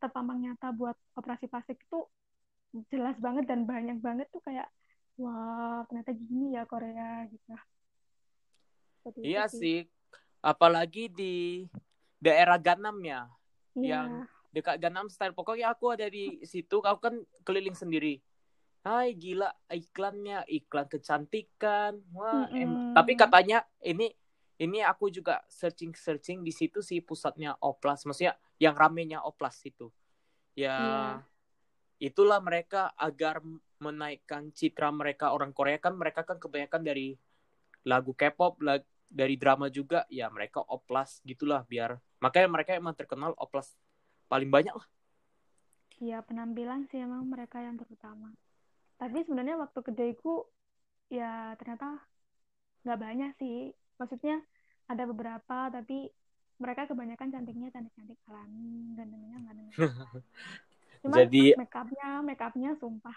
[0.00, 2.02] terpampang nyata buat operasi plastik itu
[2.88, 4.66] jelas banget dan banyak banget tuh kayak
[5.16, 7.52] wah ternyata gini ya Korea gitu.
[9.00, 9.78] Seperti itu Iya sih.
[10.44, 11.66] Apalagi di
[12.20, 13.26] daerah Gangnam ya.
[13.76, 14.08] Iya.
[14.08, 14.08] yang
[14.56, 15.36] dekat Gangnam Style.
[15.36, 18.24] Pokoknya aku ada di situ, aku kan keliling sendiri.
[18.80, 22.00] Hai gila iklannya, iklan kecantikan.
[22.16, 22.94] Wah, em- Mm-mm.
[22.96, 24.16] tapi katanya ini
[24.56, 29.92] ini aku juga searching-searching di situ sih pusatnya Oplas, maksudnya yang ramenya Oplas itu.
[30.56, 31.04] Ya Iya.
[32.00, 33.44] itulah mereka agar
[33.78, 37.16] menaikkan citra mereka orang Korea kan mereka kan kebanyakan dari
[37.86, 43.36] lagu K-pop, lag- dari drama juga, ya mereka Oplas gitulah biar makanya mereka emang terkenal
[43.38, 43.70] Oplas
[44.26, 44.88] paling banyak lah.
[45.96, 48.34] Iya, penampilan sih emang mereka yang terutama.
[48.98, 50.44] Tapi sebenarnya waktu kedaiku
[51.08, 52.02] ya ternyata
[52.84, 53.72] nggak banyak sih.
[53.96, 54.42] Maksudnya
[54.90, 56.10] ada beberapa tapi
[56.56, 59.68] mereka kebanyakan cantiknya cantik-cantik alami, gantengnya ganteng.
[61.04, 63.16] Cuman Jadi- make upnya, make upnya sumpah.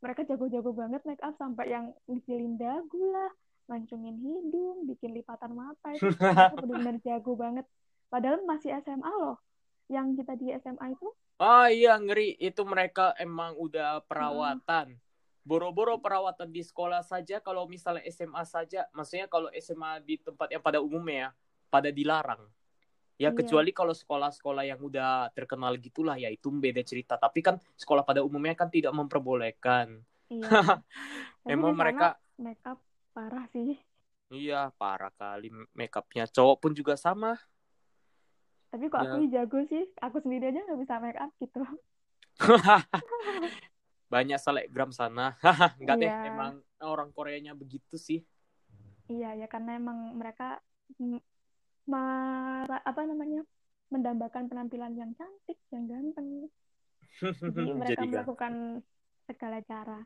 [0.00, 3.30] Mereka jago-jago banget make up sampai yang ngecilin dagu lah,
[3.68, 6.08] mancungin hidung, bikin lipatan mata itu
[6.56, 7.68] benar-benar jago banget.
[8.08, 9.36] Padahal masih SMA loh.
[9.90, 11.08] Yang kita di SMA itu
[11.40, 14.92] Oh iya ngeri itu mereka emang udah perawatan.
[15.40, 20.60] Boro-boro perawatan di sekolah saja kalau misalnya SMA saja, maksudnya kalau SMA di tempat yang
[20.60, 21.28] pada umumnya ya,
[21.72, 22.44] pada dilarang.
[23.20, 23.36] Ya Iya.
[23.36, 27.20] kecuali kalau sekolah-sekolah yang udah terkenal gitulah ya itu beda cerita.
[27.20, 30.00] Tapi kan sekolah pada umumnya kan tidak memperbolehkan.
[30.32, 30.40] Iya.
[31.44, 32.80] Tapi Emang mereka makeup
[33.12, 33.76] parah sih.
[34.30, 36.24] iya parah kali makeupnya.
[36.24, 37.36] Cowok pun juga sama.
[38.70, 39.10] Tapi kok Ya.
[39.10, 41.60] aku jago sih, aku sendiri aja nggak bisa makeup gitu.
[44.08, 45.36] Banyak selebgram sana.
[45.82, 46.30] Enggak deh, Iya.
[46.30, 48.24] emang orang Koreanya begitu sih.
[49.06, 50.62] Iya ya karena emang mereka
[51.88, 53.46] apa namanya
[53.90, 56.50] mendambakan penampilan yang cantik, yang ganteng.
[57.20, 58.12] Jadi mereka Jadi kan.
[58.14, 58.52] melakukan
[59.26, 59.98] segala cara.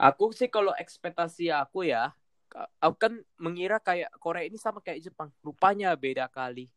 [0.00, 2.16] Aku sih kalau ekspektasi aku ya,
[2.80, 5.28] aku kan mengira kayak Korea ini sama kayak Jepang.
[5.44, 6.72] Rupanya beda kali.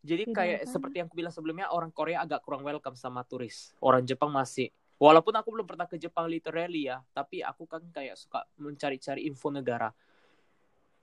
[0.00, 0.70] Jadi Beda kayak apa?
[0.70, 3.74] seperti yang aku bilang sebelumnya, orang Korea agak kurang welcome sama turis.
[3.82, 4.72] Orang Jepang masih.
[4.96, 9.48] Walaupun aku belum pernah ke Jepang literally ya, tapi aku kan kayak suka mencari-cari info
[9.52, 9.92] negara.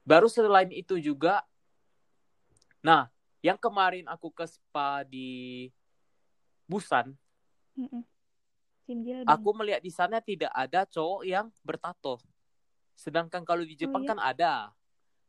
[0.07, 1.43] Baru selain itu juga,
[2.79, 3.11] nah,
[3.43, 5.67] yang kemarin aku ke spa di
[6.63, 7.11] Busan,
[7.75, 8.07] Mm-mm.
[8.87, 9.27] Simjilbang.
[9.27, 12.23] aku melihat di sana tidak ada cowok yang bertato.
[12.95, 14.15] Sedangkan kalau di Jepang iya?
[14.15, 14.53] kan ada.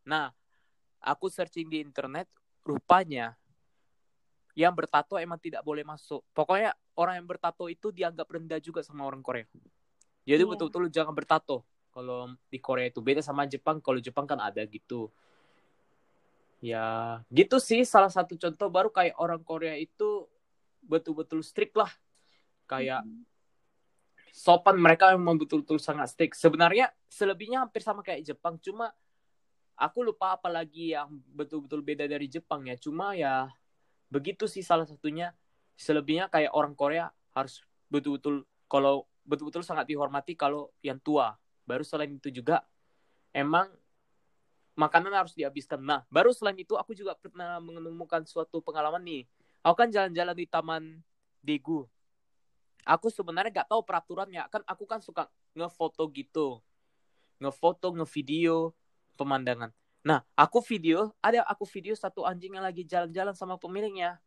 [0.06, 0.30] Nah,
[1.02, 2.30] aku searching di internet,
[2.62, 3.34] rupanya
[4.54, 6.22] yang bertato emang tidak boleh masuk.
[6.34, 9.46] Pokoknya orang yang bertato itu dianggap rendah juga sama orang Korea.
[10.22, 10.50] Jadi Iya.
[10.50, 11.66] betul-betul jangan bertato.
[11.98, 13.82] Kalau di Korea itu beda sama Jepang.
[13.82, 15.10] Kalau Jepang kan ada gitu.
[16.62, 20.30] Ya, gitu sih salah satu contoh baru kayak orang Korea itu
[20.86, 21.90] betul-betul strict lah.
[22.70, 23.26] Kayak Mm-mm.
[24.30, 26.38] sopan mereka memang betul-betul sangat strict.
[26.38, 28.94] Sebenarnya selebihnya hampir sama kayak Jepang, cuma
[29.74, 32.78] aku lupa apa lagi yang betul-betul beda dari Jepang ya.
[32.78, 33.50] Cuma ya
[34.06, 35.34] begitu sih salah satunya.
[35.74, 37.58] Selebihnya kayak orang Korea harus
[37.90, 41.34] betul-betul kalau betul-betul sangat dihormati kalau yang tua.
[41.68, 42.64] Baru selain itu juga
[43.36, 43.68] emang
[44.72, 45.84] makanan harus dihabiskan.
[45.84, 49.22] Nah, baru selain itu aku juga pernah menemukan suatu pengalaman nih.
[49.60, 51.04] Aku kan jalan-jalan di Taman
[51.44, 51.84] Daegu.
[52.88, 54.48] Aku sebenarnya gak tahu peraturannya.
[54.48, 56.64] Kan aku kan suka ngefoto gitu.
[57.36, 58.72] Ngefoto ngevideo
[59.18, 59.74] pemandangan.
[60.06, 64.22] Nah aku video ada aku video satu anjing yang lagi jalan-jalan sama pemiliknya.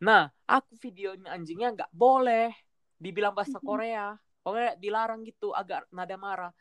[0.00, 2.50] Nah aku videonya anjingnya nggak boleh
[2.98, 3.60] dibilang bahasa.
[3.60, 4.16] Korea.
[4.44, 6.52] Pokoknya dilarang gitu agak nada marah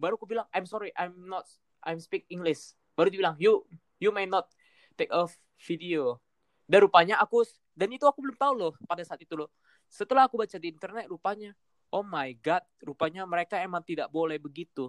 [0.00, 1.44] baru aku bilang I'm sorry I'm not
[1.84, 2.72] I'm speak English.
[2.96, 3.68] Baru dibilang you
[4.00, 4.48] you may not
[4.96, 5.28] take a
[5.68, 6.16] video.
[6.64, 7.44] Dan rupanya aku
[7.76, 9.52] dan itu aku belum tahu loh pada saat itu loh.
[9.92, 11.52] Setelah aku baca di internet rupanya
[11.92, 14.88] oh my god rupanya mereka emang tidak boleh begitu.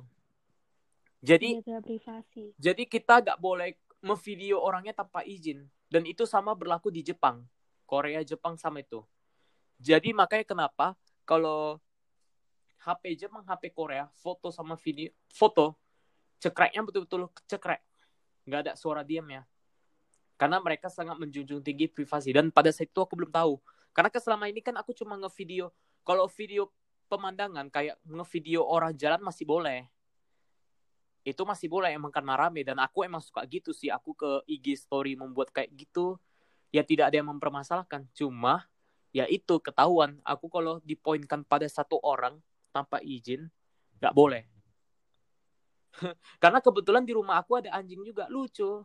[1.22, 2.58] Jadi privasi.
[2.58, 5.70] jadi kita gak boleh memvideo orangnya tanpa izin.
[5.86, 7.46] Dan itu sama berlaku di Jepang.
[7.86, 9.06] Korea Jepang sama itu.
[9.78, 10.98] Jadi makanya kenapa
[11.28, 11.78] kalau
[12.82, 14.10] HP Jepang HP Korea.
[14.18, 15.78] Foto sama video foto.
[16.42, 17.82] Cekreknya betul-betul cekrek.
[18.50, 19.46] Nggak ada suara diamnya
[20.42, 22.34] karena mereka sangat menjunjung tinggi privasi.
[22.34, 23.62] Dan pada saat itu aku belum tahu.
[23.94, 25.70] Karena selama ini kan aku cuma ngevideo.
[26.02, 26.74] Kalau video
[27.06, 29.86] pemandangan kayak ngevideo orang jalan masih boleh.
[31.22, 32.66] Itu masih boleh emang karena rame.
[32.66, 33.94] Dan aku emang suka gitu sih.
[33.94, 36.18] Aku ke IG story membuat kayak gitu.
[36.74, 38.10] Ya tidak ada yang mempermasalahkan.
[38.18, 38.66] Cuma
[39.14, 40.18] ya itu ketahuan.
[40.26, 42.42] Aku kalau dipoinkan pada satu orang
[42.72, 43.52] tanpa izin
[44.02, 44.44] nggak boleh.
[46.42, 48.82] Karena kebetulan di rumah aku ada anjing juga lucu.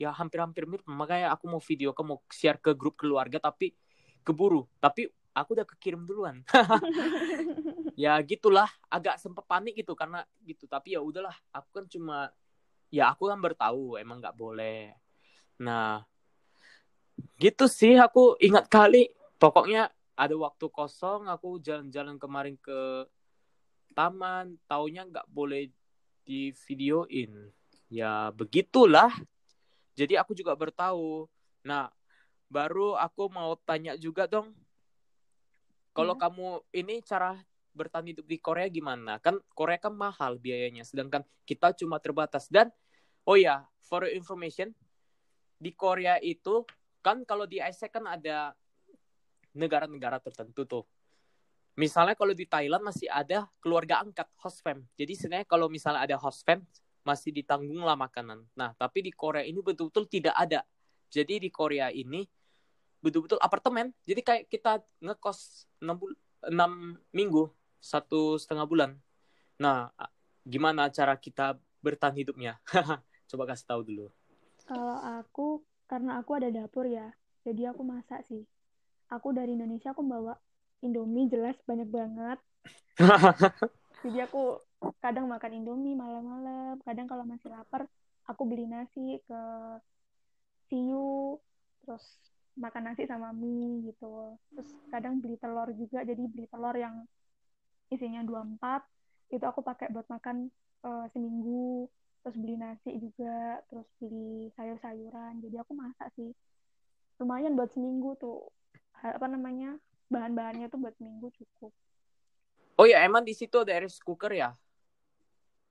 [0.00, 0.86] Ya hampir-hampir mirip.
[0.88, 3.76] Makanya aku mau video ke mau share ke grup keluarga tapi
[4.24, 4.64] keburu.
[4.80, 6.44] Tapi aku udah kekirim duluan.
[8.00, 8.64] Ya gitulah.
[8.88, 10.64] Agak sempet panik gitu karena gitu.
[10.64, 11.36] Tapi ya udahlah.
[11.52, 12.32] Aku kan cuma
[12.88, 14.96] ya aku kan bertahu emang nggak boleh.
[15.60, 16.00] Nah
[17.36, 19.12] gitu sih aku ingat kali.
[19.36, 23.04] Pokoknya ada waktu kosong aku jalan-jalan kemarin ke
[24.00, 25.68] taman taunya nggak boleh
[26.24, 27.52] di videoin
[27.92, 29.12] ya begitulah
[29.92, 31.28] jadi aku juga bertahu
[31.60, 31.92] nah
[32.48, 34.56] baru aku mau tanya juga dong
[35.92, 36.20] kalau Ya.
[36.24, 37.36] kamu ini cara
[37.74, 39.18] bertahan hidup di Korea gimana?
[39.22, 42.46] Kan Korea kan mahal biayanya, sedangkan kita cuma terbatas.
[42.50, 42.70] Dan
[43.26, 44.74] oh ya, for your information,
[45.58, 46.62] di Korea itu
[47.02, 48.54] kan kalau di ASEAN kan ada
[49.54, 50.84] negara-negara tertentu tuh.
[51.80, 54.84] Misalnya kalau di Thailand masih ada keluarga angkat host fam.
[55.00, 56.60] Jadi sebenarnya kalau misalnya ada host fam
[57.00, 58.44] masih ditanggung lah makanan.
[58.52, 60.60] Nah, tapi di Korea ini betul-betul tidak ada.
[61.08, 62.28] Jadi di Korea ini
[63.00, 63.96] betul-betul apartemen.
[64.04, 66.20] Jadi kayak kita ngekos 6, bul-
[66.52, 67.48] 6 minggu,
[67.80, 68.90] satu setengah bulan.
[69.56, 69.88] Nah,
[70.44, 72.60] gimana cara kita bertahan hidupnya?
[73.32, 74.06] Coba kasih tahu dulu.
[74.68, 78.44] Kalau aku, karena aku ada dapur ya, jadi aku masak sih.
[79.10, 80.38] aku dari Indonesia aku bawa
[80.80, 82.38] Indomie jelas banyak banget.
[84.04, 84.60] Jadi aku
[85.04, 87.84] kadang makan Indomie malam-malam kadang kalau masih lapar
[88.24, 89.42] aku beli nasi ke
[90.70, 91.36] Siu
[91.84, 92.04] terus
[92.56, 94.38] makan nasi sama mie gitu.
[94.54, 97.04] Terus kadang beli telur juga jadi beli telur yang
[97.90, 100.48] isinya 24 itu aku pakai buat makan
[100.86, 101.90] uh, seminggu.
[102.24, 106.32] Terus beli nasi juga terus beli sayur-sayuran jadi aku masak sih.
[107.20, 108.48] Lumayan buat seminggu tuh
[109.00, 109.76] apa namanya
[110.10, 111.72] bahan-bahannya tuh buat seminggu cukup.
[112.76, 114.50] Oh ya emang di situ ada rice cooker ya?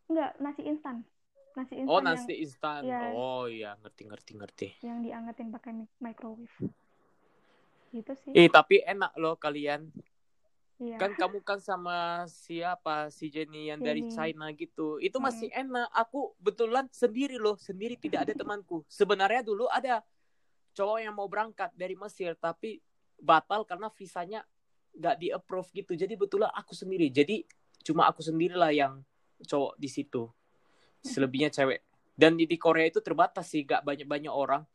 [0.08, 1.04] Enggak nasi instan.
[1.54, 2.82] Nasi instan oh nasi yang, instan.
[2.88, 4.68] ya, oh iya ngerti ngerti ngerti.
[4.82, 6.56] Yang diangetin pakai microwave.
[7.92, 8.32] Gitu sih.
[8.34, 9.92] Eh tapi enak loh kalian.
[10.80, 10.96] Iya.
[10.96, 13.12] kan kamu kan sama siapa?
[13.12, 14.16] Si Jenny yang dari Jenny.
[14.16, 14.96] China gitu.
[15.04, 15.28] Itu Hmm.
[15.28, 15.92] masih enak.
[15.92, 17.60] Aku betulan sendiri loh.
[17.60, 18.88] Sendiri tidak ada temanku.
[18.88, 20.00] Sebenarnya dulu ada
[20.72, 22.80] cowok yang mau berangkat dari Mesir tapi
[23.20, 24.42] batal karena visanya
[24.96, 25.94] nggak di approve gitu.
[25.94, 27.12] Jadi betulan aku sendiri.
[27.14, 27.46] Jadi
[27.86, 29.04] cuma aku sendirilah yang
[29.46, 30.28] cowok di situ.
[31.06, 31.86] Selebihnya cewek.
[32.20, 33.64] Dan di, di Korea itu terbatas sih.
[33.64, 34.68] Gak banyak banyak orang.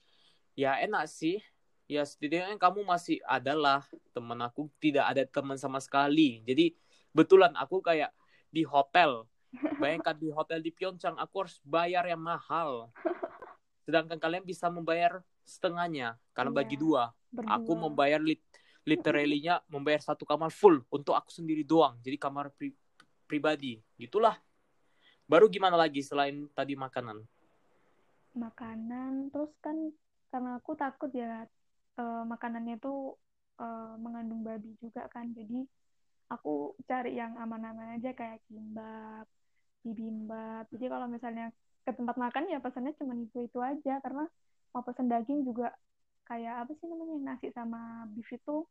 [0.56, 1.44] Ya enak sih.
[1.84, 3.84] Ya setidaknya kamu masih adalah
[4.16, 4.72] teman aku.
[4.80, 6.40] Tidak ada teman sama sekali.
[6.48, 6.72] Jadi
[7.12, 8.14] betulan aku kayak
[8.48, 9.28] di hotel.
[9.76, 12.88] Bayangkan di hotel di Pyeongchang aku harus bayar yang mahal.
[13.84, 17.12] Sedangkan kalian bisa membayar setengahnya karena Iya, bagi dua.
[17.34, 17.52] Berdua.
[17.56, 18.40] aku membayar lit
[18.84, 22.76] literally-nya membayar satu kamar full untuk aku sendiri doang jadi kamar pri-
[23.28, 24.36] pribadi gitulah.
[25.30, 27.24] Baru gimana lagi selain tadi makanan?
[28.34, 29.76] Makanan terus kan
[30.30, 31.46] karena aku takut ya
[32.00, 33.14] eh, makanannya tuh
[33.62, 35.62] eh, mengandung babi juga kan jadi
[36.34, 39.26] aku cari yang aman-aman aja kayak kimbab
[39.84, 40.64] bibimbap.
[40.72, 41.52] Jadi kalau misalnya
[41.86, 44.24] ke tempat makan ya pesannya cuma itu itu aja karena
[44.74, 45.70] mau pesen daging juga
[46.26, 48.66] kayak apa sih namanya nasi sama beef itu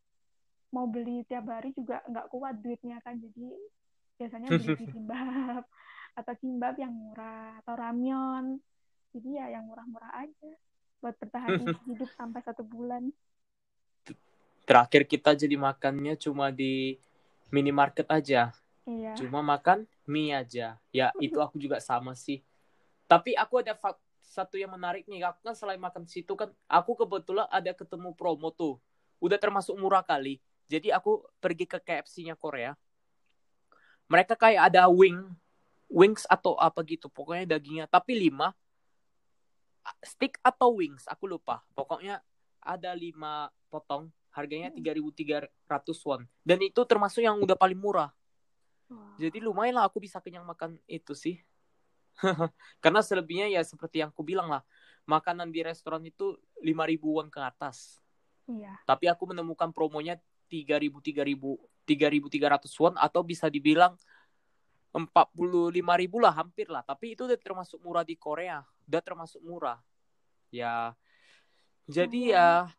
[0.75, 3.15] mau beli tiap hari juga nggak kuat duitnya kan.
[3.23, 3.47] Jadi
[4.19, 5.63] biasanya beli bibimbap
[6.19, 8.59] atau kimbab yang murah atau ramyeon.
[9.15, 10.51] Jadi ya yang murah-murah aja
[10.99, 11.55] buat bertahan
[11.87, 13.13] hidup sampai satu bulan.
[14.63, 16.95] Terakhir kita jadi makannya cuma di
[17.51, 18.55] minimarket aja.
[18.87, 19.15] Iya.
[19.19, 20.79] Cuma makan mie aja.
[20.91, 22.39] Ya itu aku juga sama sih.
[23.07, 26.49] Tapi aku ada fak- satu yang menarik nih aku kan selain makan di situ kan
[26.71, 28.79] aku kebetulan ada ketemu promo tuh.
[29.19, 30.39] Udah termasuk murah kali.
[30.71, 32.73] Jadi aku pergi ke KFC-nya Korea.
[34.07, 35.19] Mereka kayak ada wing
[35.93, 37.07] wings atau apa gitu.
[37.07, 37.85] Pokoknya dagingnya.
[37.85, 38.51] Tapi lima.
[40.01, 41.61] Stick atau wings aku lupa.
[41.77, 42.23] Pokoknya
[42.63, 44.09] ada lima potong.
[44.33, 45.45] Harganya 3.300
[46.09, 46.25] won.
[46.41, 48.09] Dan itu termasuk yang udah paling murah.
[49.21, 51.37] Jadi lumayan lah aku bisa kenyang makan itu sih.
[52.83, 54.61] Karena selebihnya ya seperti yang aku bilang lah,
[55.05, 57.99] makanan di restoran itu 5.000 won ke atas.
[58.47, 63.99] iya Tapi aku menemukan promonya 3.000 3.000 3.300 won atau bisa dibilang
[64.95, 65.73] 45.000
[66.21, 66.85] lah hampir lah.
[66.85, 69.81] Tapi itu udah termasuk murah di Korea, udah termasuk murah.
[70.53, 70.93] Ya.
[71.89, 72.69] Jadi ya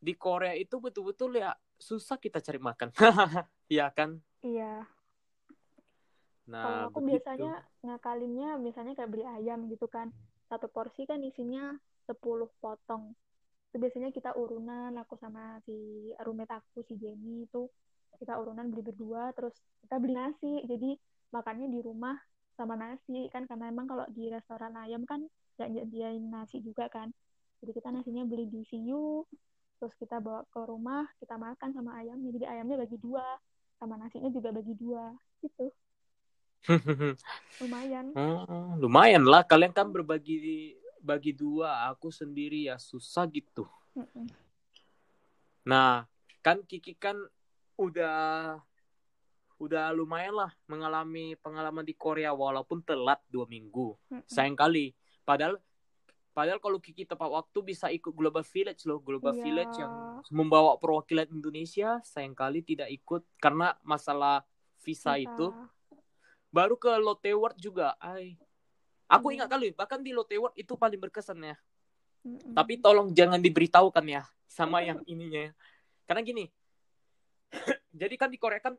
[0.00, 2.88] di Korea itu betul-betul ya susah kita cari makan.
[3.70, 4.18] ya kan?
[4.40, 4.88] iya
[6.50, 7.14] Nah, kalau aku begitu.
[7.14, 7.52] biasanya
[7.86, 10.10] ngakalinnya biasanya kayak beli ayam gitu kan.
[10.50, 11.74] Satu porsi kan isinya
[12.10, 13.14] 10 potong.
[13.70, 17.70] Itu biasanya kita urunan aku sama si roommate aku si Jenny itu
[18.20, 19.54] kita urunan beli berdua terus
[19.86, 20.52] kita beli nasi.
[20.66, 20.98] Jadi
[21.30, 22.18] makannya di rumah
[22.58, 25.22] sama nasi kan karena emang kalau di restoran ayam kan
[25.56, 27.14] nggak nyediain nasi juga kan.
[27.62, 29.22] Jadi kita nasinya beli di siu
[29.80, 32.30] terus kita bawa ke rumah kita makan sama ayamnya.
[32.36, 33.24] Jadi ayamnya bagi dua
[33.80, 35.72] sama nasinya juga bagi dua gitu
[37.60, 43.64] lumayan Hmm, lumayan lah kalian kan berbagi bagi dua aku sendiri ya susah gitu
[43.96, 44.28] Mm-mm.
[45.64, 46.04] nah
[46.40, 47.16] kan Kiki kan
[47.76, 48.56] udah
[49.60, 54.24] udah lumayan lah mengalami pengalaman di Korea walaupun telat dua minggu Mm-mm.
[54.24, 54.92] sayang kali
[55.24, 55.60] padahal
[56.32, 59.42] padahal kalau Kiki tepat waktu bisa ikut Global Village loh Global Iya.
[59.44, 59.92] Village yang
[60.32, 64.44] membawa perwakilan Indonesia sayang kali tidak ikut karena masalah
[64.80, 65.28] visa Bisa.
[65.28, 65.46] itu
[66.50, 68.34] baru ke Lotte World juga ay
[69.06, 69.42] aku Iya.
[69.42, 71.56] ingat kali bahkan di Lotte World itu paling berkesan ya.
[72.20, 72.52] Mm-mm.
[72.52, 75.56] tapi tolong jangan diberitahukan ya sama yang ininya.
[76.04, 76.44] Karena gini
[78.00, 78.76] jadi kan di Korea kan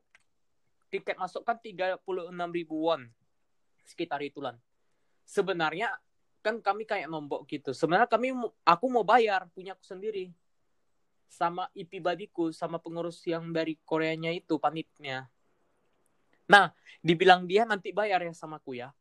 [0.93, 2.05] tiket masuk kan 36
[2.53, 3.09] ribu won
[3.82, 4.53] sekitar itulah.
[5.26, 5.89] Sebenarnya
[6.45, 7.74] kan kami kayak nombok gitu.
[7.74, 10.30] Sebenarnya kami aku mau bayar punya aku sendiri.
[11.32, 15.32] Sama IP badiku sama pengurus yang dari Koreanya itu panitnya
[16.52, 18.91] nah dibilang dia nanti bayar ya sama aku ya.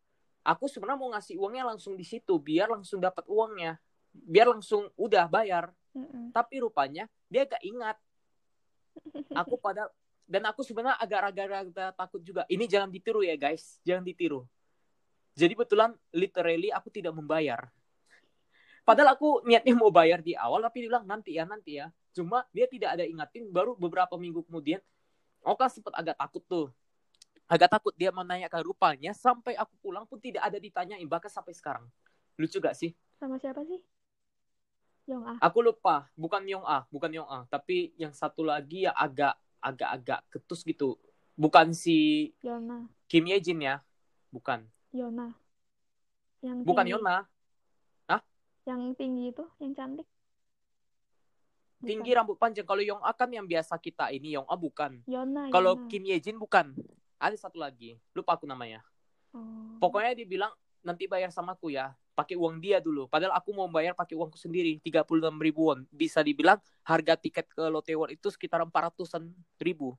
[0.47, 3.77] Aku sebenarnya mau ngasih uangnya langsung di situ biar langsung dapat uangnya.
[4.11, 5.75] Biar langsung udah bayar.
[5.91, 6.31] Mm-mm.
[6.31, 7.99] tapi rupanya dia gak ingat.
[9.35, 9.91] Aku pada
[10.31, 12.47] dan aku sebenarnya agak agak takut juga.
[12.47, 13.83] Ini jangan ditiru ya guys.
[13.83, 14.47] Jangan ditiru.
[15.35, 17.71] Jadi betulan literally aku tidak membayar.
[18.87, 21.91] Padahal aku niatnya mau bayar di awal tapi dia bilang nanti ya nanti ya.
[22.15, 24.79] Cuma dia tidak ada ingatin baru beberapa minggu kemudian
[25.41, 26.67] Oka sempat agak takut tuh
[27.51, 31.83] agak takut dia menanyakan rupanya sampai aku pulang pun tidak ada ditanyain bahkan sampai sekarang
[32.39, 33.83] lucu gak sih sama siapa sih
[35.11, 35.35] Yong A.
[35.43, 40.23] Aku lupa, bukan Yong A, bukan Yong A, tapi yang satu lagi ya agak agak-agak
[40.31, 40.95] ketus gitu.
[41.35, 42.87] Bukan si Yona.
[43.11, 43.83] Kim Ye Jin ya,
[44.31, 44.63] bukan.
[44.95, 45.35] Yona.
[46.45, 46.95] Yang bukan tinggi.
[46.95, 47.17] Yona.
[48.07, 48.23] Hah?
[48.71, 50.07] Yang tinggi itu, yang cantik.
[51.81, 51.89] Bukan.
[51.91, 52.69] Tinggi rambut panjang.
[52.69, 55.03] Kalau Yong A kan yang biasa kita ini, Yong A bukan.
[55.11, 55.51] Yona.
[55.51, 55.91] Kalau.
[55.91, 56.77] Kim Ye Jin bukan.
[57.21, 58.81] Ada satu lagi, lupa aku namanya.
[59.37, 59.77] Oh.
[59.77, 63.09] Pokoknya dia bilang nanti bayar sama aku ya pakai uang dia dulu.
[63.09, 65.09] Padahal aku mau bayar pakai uangku sendiri 36
[65.41, 65.89] ribuan.
[65.89, 69.97] Bisa dibilang harga tiket ke Lotte World itu sekitar 400an ribu.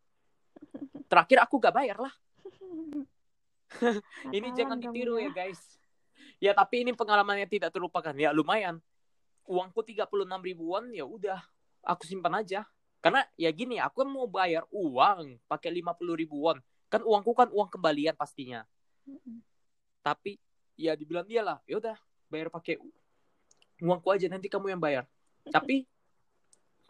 [1.10, 2.14] Terakhir aku gak bayar lah.
[4.36, 5.30] Ini jangan ditiru ya.
[5.30, 5.62] ya guys.
[6.42, 8.18] Ya tapi ini pengalaman yang tidak terlupakan.
[8.18, 8.82] Ya lumayan.
[9.46, 10.10] Uangku 36
[10.42, 11.38] ribuan ya udah
[11.86, 12.66] aku simpan aja.
[13.02, 16.58] Karena ya gini aku kan mau bayar uang pakai 50 ribuan
[16.92, 18.68] kan uangku kan uang kembalian pastinya.
[20.04, 20.36] Tapi
[20.76, 21.96] ya dibilang dia lah ya udah
[22.28, 22.76] bayar pakai
[23.80, 25.08] uangku aja nanti kamu yang bayar.
[25.48, 25.88] Tapi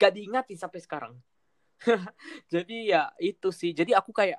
[0.01, 1.13] gak diingatin sampai sekarang.
[2.53, 4.37] Jadi ya itu sih jadi aku kayak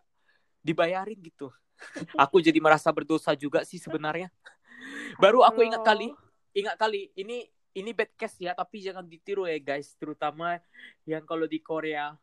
[0.63, 1.51] dibayarin gitu.
[2.23, 4.31] Aku jadi merasa berdosa juga sih sebenarnya.
[5.23, 6.15] Baru aku ingat kali
[6.55, 10.63] ingat kali ini ini bad case ya tapi jangan ditiru ya guys terutama
[11.03, 12.15] yang kalau di Korea.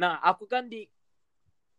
[0.00, 0.88] Nah aku kan di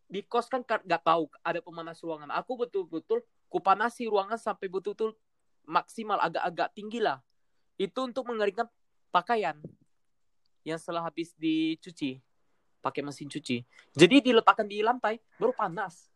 [0.06, 2.30] di kos kan ka- nggak tahu ada pemanas ruangan.
[2.38, 5.18] Aku betul-betul kupanasi ruangan sampai betul-betul
[5.66, 7.22] maksimal agak-agak tinggi lah.
[7.76, 8.70] Itu untuk mengeringkan
[9.10, 9.58] pakaian
[10.66, 12.22] yang setelah habis dicuci
[12.86, 13.66] pakai mesin cuci.
[13.98, 16.14] Jadi diletakkan di lantai baru panas.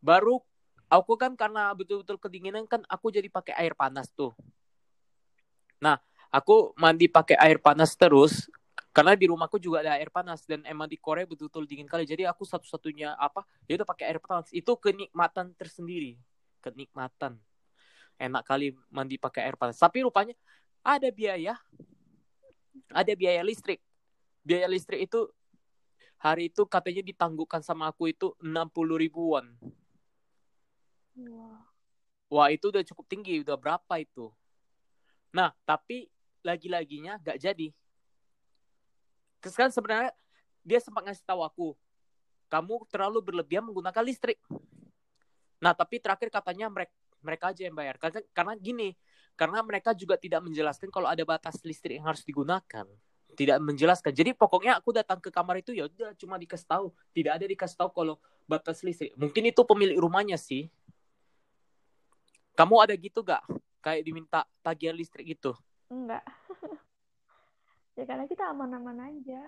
[0.00, 0.40] Baru
[0.88, 4.32] aku kan karena betul-betul kedinginan kan aku jadi pakai air panas tuh.
[5.84, 6.00] Nah
[6.32, 8.48] aku mandi pakai air panas terus
[8.96, 12.08] karena di rumahku juga ada air panas dan emang di Korea betul-betul dingin kali.
[12.08, 14.48] Jadi aku satu-satunya apa ya udah pakai air panas.
[14.56, 16.16] Itu kenikmatan tersendiri.
[16.64, 17.36] Kenikmatan.
[18.16, 19.76] Enak kali mandi pakai air panas.
[19.76, 20.32] Tapi rupanya
[20.80, 21.60] ada biaya.
[22.88, 23.84] Ada biaya listrik.
[24.40, 25.28] Biaya listrik itu
[26.16, 29.44] hari itu katanya ditangguhkan sama aku itu 60 ribuan.
[31.20, 31.68] Wah.
[32.32, 34.32] Wah itu udah cukup tinggi, udah berapa itu?
[35.36, 36.08] Nah, tapi
[36.40, 37.76] lagi-laginya gak jadi.
[39.54, 40.10] Kan sebenarnya
[40.66, 41.68] dia sempat ngasih tahu aku,
[42.50, 44.38] kamu terlalu berlebihan menggunakan listrik.
[45.62, 46.94] Nah, tapi terakhir katanya mereka
[47.24, 47.98] mereka aja yang bayar.
[47.98, 48.94] Karena karena gini,
[49.34, 52.86] karena mereka juga tidak menjelaskan kalau ada batas listrik yang harus digunakan.
[53.36, 54.14] Tidak menjelaskan.
[54.14, 57.76] Jadi pokoknya aku datang ke kamar itu ya udah cuma dikasih tahu, tidak ada dikasih
[57.76, 58.14] tahu kalau
[58.48, 59.12] batas listrik.
[59.18, 60.70] Mungkin itu pemilik rumahnya sih.
[62.56, 63.44] Kamu ada gitu gak?
[63.84, 65.52] Kayak diminta tagihan listrik gitu.
[65.92, 66.24] Enggak.
[67.96, 69.42] ya karena kita aman-aman aja.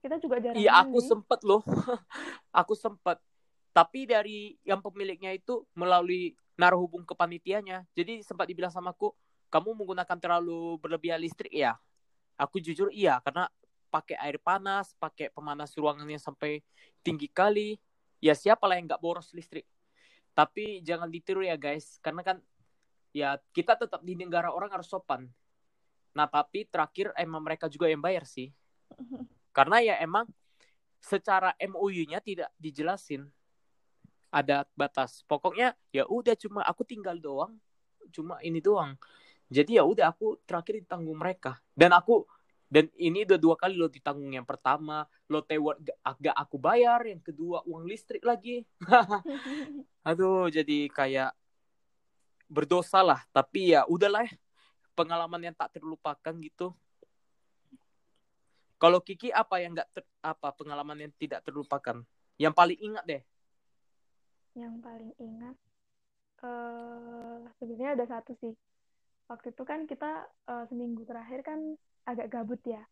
[0.00, 1.08] Kita juga jarang Iya, aku mandi.
[1.08, 1.62] sempet loh.
[2.60, 3.20] aku sempet.
[3.72, 7.84] Tapi dari yang pemiliknya itu melalui naruh hubung ke panitianya.
[7.92, 9.12] Jadi sempat dibilang sama aku,
[9.52, 11.76] kamu menggunakan terlalu berlebihan listrik ya?
[12.40, 13.48] Aku jujur iya, karena
[13.92, 16.60] pakai air panas, pakai pemanas ruangannya sampai
[17.04, 17.76] tinggi kali.
[18.20, 19.68] Ya siapa lah yang nggak boros listrik.
[20.36, 22.36] Tapi jangan ditiru ya guys, karena kan
[23.16, 25.28] ya kita tetap di negara orang harus sopan.
[26.16, 28.48] Nah tapi terakhir emang mereka juga yang bayar sih.
[29.52, 30.24] Karena ya emang
[30.96, 33.28] secara MOU-nya tidak dijelasin
[34.32, 35.20] ada batas.
[35.28, 37.52] Pokoknya ya udah cuma aku tinggal doang,
[38.08, 38.96] cuma ini doang.
[39.52, 41.60] Jadi ya udah aku terakhir ditanggung mereka.
[41.76, 42.24] Dan aku
[42.66, 47.22] dan ini udah dua kali lo ditanggung yang pertama lo tewar agak aku bayar yang
[47.22, 48.66] kedua uang listrik lagi
[50.08, 51.30] aduh jadi kayak
[52.50, 54.34] berdosa lah tapi ya udahlah ya.
[54.96, 56.72] Pengalaman yang tak terlupakan gitu
[58.76, 59.88] kalau Kiki apa yang nggak
[60.20, 62.04] apa pengalaman yang tidak terlupakan
[62.36, 63.22] yang paling ingat deh
[64.56, 65.56] Yang paling ingat
[66.44, 68.54] eh sebenarnya ada satu sih.
[69.30, 70.10] Waktu itu kan kita
[70.52, 71.60] eh, seminggu terakhir kan
[72.10, 72.82] agak gabut ya.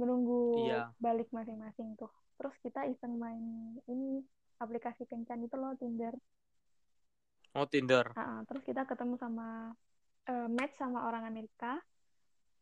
[0.00, 0.90] Menunggu Iya.
[0.98, 2.10] balik masing-masing tuh.
[2.38, 3.44] Terus kita iseng main
[3.86, 4.22] ini
[4.58, 6.14] aplikasi kencan itu loh Tinder.
[7.58, 8.40] oh Tinder ah.
[8.48, 9.72] terus kita ketemu sama
[10.28, 11.80] eh, match sama orang Amerika.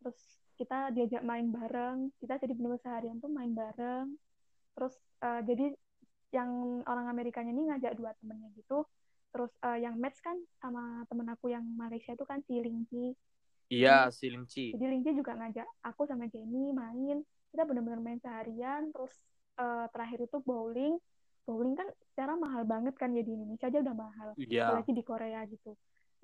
[0.01, 0.19] Terus
[0.57, 2.15] kita diajak main bareng.
[2.17, 4.15] Kita jadi benar seharian tuh main bareng.
[4.79, 5.67] Terus eh, jadi
[6.35, 8.87] yang orang Amerikanya ini ngajak dua temennya gitu.
[9.35, 13.13] Terus eh, yang match kan sama temen aku yang Malaysia itu kan si Lingji.
[13.67, 17.27] iya si Limci Jadi Lingji juga ngajak aku sama Jenny main.
[17.51, 19.11] kita benar-benar main seharian terus
[19.61, 21.01] uh, terakhir itu bowling
[21.47, 24.69] bowling kan secara mahal banget kan ya di Indonesia aja udah mahal yeah.
[24.69, 25.73] apalagi di Korea gitu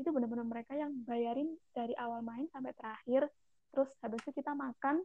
[0.03, 3.31] itu benar-benar mereka yang bayarin dari awal main sampai terakhir.
[3.71, 5.01] Terus habis itu kita makan.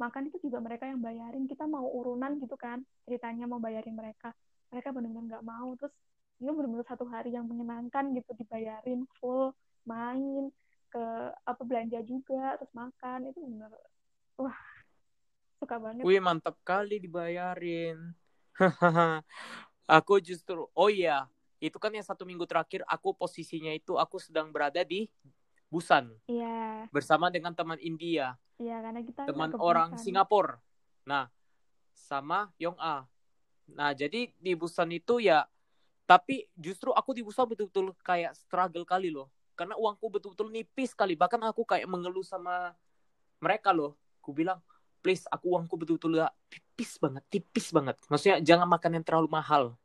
[0.00, 1.44] Makan itu juga mereka yang bayarin.
[1.44, 4.32] Kita mau urunan gitu kan ceritanya mau bayarin mereka.
[4.72, 5.68] Mereka benar-benar nggak mau.
[5.76, 5.94] Terus
[6.40, 9.54] itu benar-benar satu hari yang menyenangkan gitu dibayarin full
[9.86, 10.50] main
[10.90, 11.04] ke
[11.46, 13.30] apa belanja juga terus makan.
[13.30, 13.70] Itu benar
[14.40, 14.58] wah
[15.62, 16.02] suka banget.
[16.02, 18.16] Wih mantap kali dibayarin.
[20.00, 21.28] Aku justru oh iya
[21.62, 25.06] itu kan yang satu minggu terakhir aku posisinya itu aku sedang berada di
[25.70, 26.10] Busan.
[26.26, 26.90] Iya.
[26.90, 28.36] Bersama dengan teman India.
[28.60, 30.60] Iya, karena kita teman orang Singapura.
[31.06, 31.30] Nah,
[31.94, 33.08] sama Yong A.
[33.72, 35.46] Nah, jadi di Busan itu ya
[36.04, 39.30] tapi justru aku di Busan betul-betul kayak struggle kali loh.
[39.56, 41.14] Karena uangku betul-betul nipis kali.
[41.14, 42.74] Bahkan aku kayak mengeluh sama
[43.38, 43.96] mereka loh.
[44.20, 44.60] Aku bilang,
[45.00, 47.96] please aku uangku betul-betul ya tipis banget, tipis banget.
[48.12, 49.78] Maksudnya jangan makan yang terlalu mahal.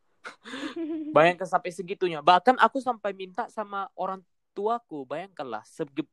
[1.15, 2.19] Bayangkan sampai segitunya.
[2.23, 4.23] Bahkan aku sampai minta sama orang
[4.57, 5.61] tuaku, bayangkanlah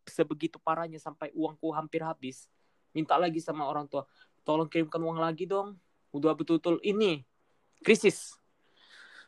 [0.05, 2.47] sebegitu parahnya sampai uangku hampir habis.
[2.93, 4.05] Minta lagi sama orang tua,
[4.45, 5.81] tolong kirimkan uang lagi dong.
[6.15, 7.25] Udah betul-betul ini
[7.83, 8.37] krisis.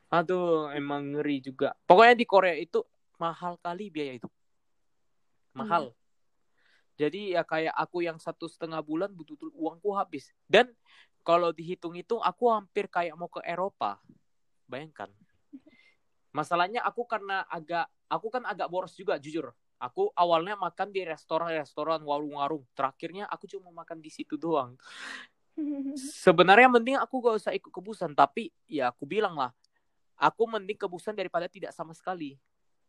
[0.06, 1.74] Aduh, emang ngeri juga.
[1.88, 2.84] Pokoknya di Korea itu
[3.18, 4.28] mahal kali biaya itu.
[5.56, 5.90] Mahal.
[5.90, 5.98] Hmm.
[6.96, 10.30] Jadi ya kayak aku yang satu setengah bulan betul-betul uangku habis.
[10.46, 10.70] Dan
[11.26, 13.98] kalau dihitung-hitung aku hampir kayak mau ke Eropa.
[14.66, 15.10] Bayangkan.
[16.34, 19.54] Masalahnya aku karena agak aku kan agak boros juga jujur.
[19.76, 22.64] Aku awalnya makan di restoran-restoran, warung-warung.
[22.72, 24.76] Terakhirnya aku cuma makan di situ doang.
[25.96, 29.52] Sebenarnya mending aku gak usah ikut kebusan, tapi ya aku bilang lah,
[30.16, 32.40] aku mending kebusan daripada tidak sama sekali.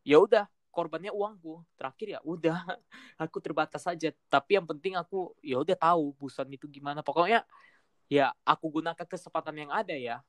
[0.07, 0.47] Ya udah,
[0.77, 2.61] korbannya uangku terakhir ya udah
[3.23, 7.41] aku terbatas saja tapi yang penting aku ya udah tahu busan itu gimana pokoknya
[8.05, 10.21] ya aku gunakan kesempatan yang ada ya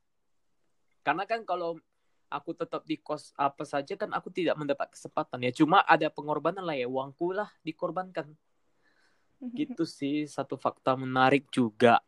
[1.09, 1.81] karena kan kalau
[2.29, 6.61] aku tetap di kos apa saja kan aku tidak mendapat kesempatan ya cuma ada pengorbanan
[6.61, 8.37] lah ya uangku lah dikorbankan
[9.57, 12.05] gitu sih satu fakta menarik juga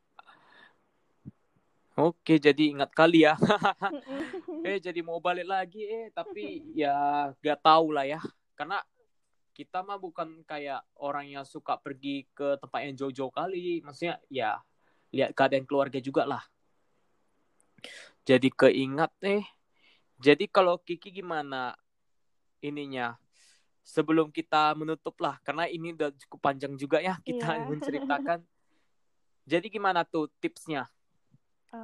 [2.01, 3.37] Oke, jadi ingat kali ya.
[4.65, 8.17] eh, jadi mau balik lagi eh, tapi ya gak tahu lah ya.
[8.57, 8.81] Karena
[9.53, 13.85] kita mah bukan kayak orang yang suka pergi ke tempat yang jauh-jauh kali.
[13.85, 14.65] Maksudnya ya
[15.13, 16.41] lihat keadaan keluarga juga lah.
[18.25, 19.45] Jadi keingat eh.
[20.21, 21.73] Jadi kalau Kiki gimana
[22.61, 23.17] ininya?
[23.81, 27.67] Sebelum kita menutup lah, karena ini udah cukup panjang juga ya kita yeah.
[27.71, 28.39] menceritakan.
[29.49, 30.87] Jadi gimana tuh tipsnya?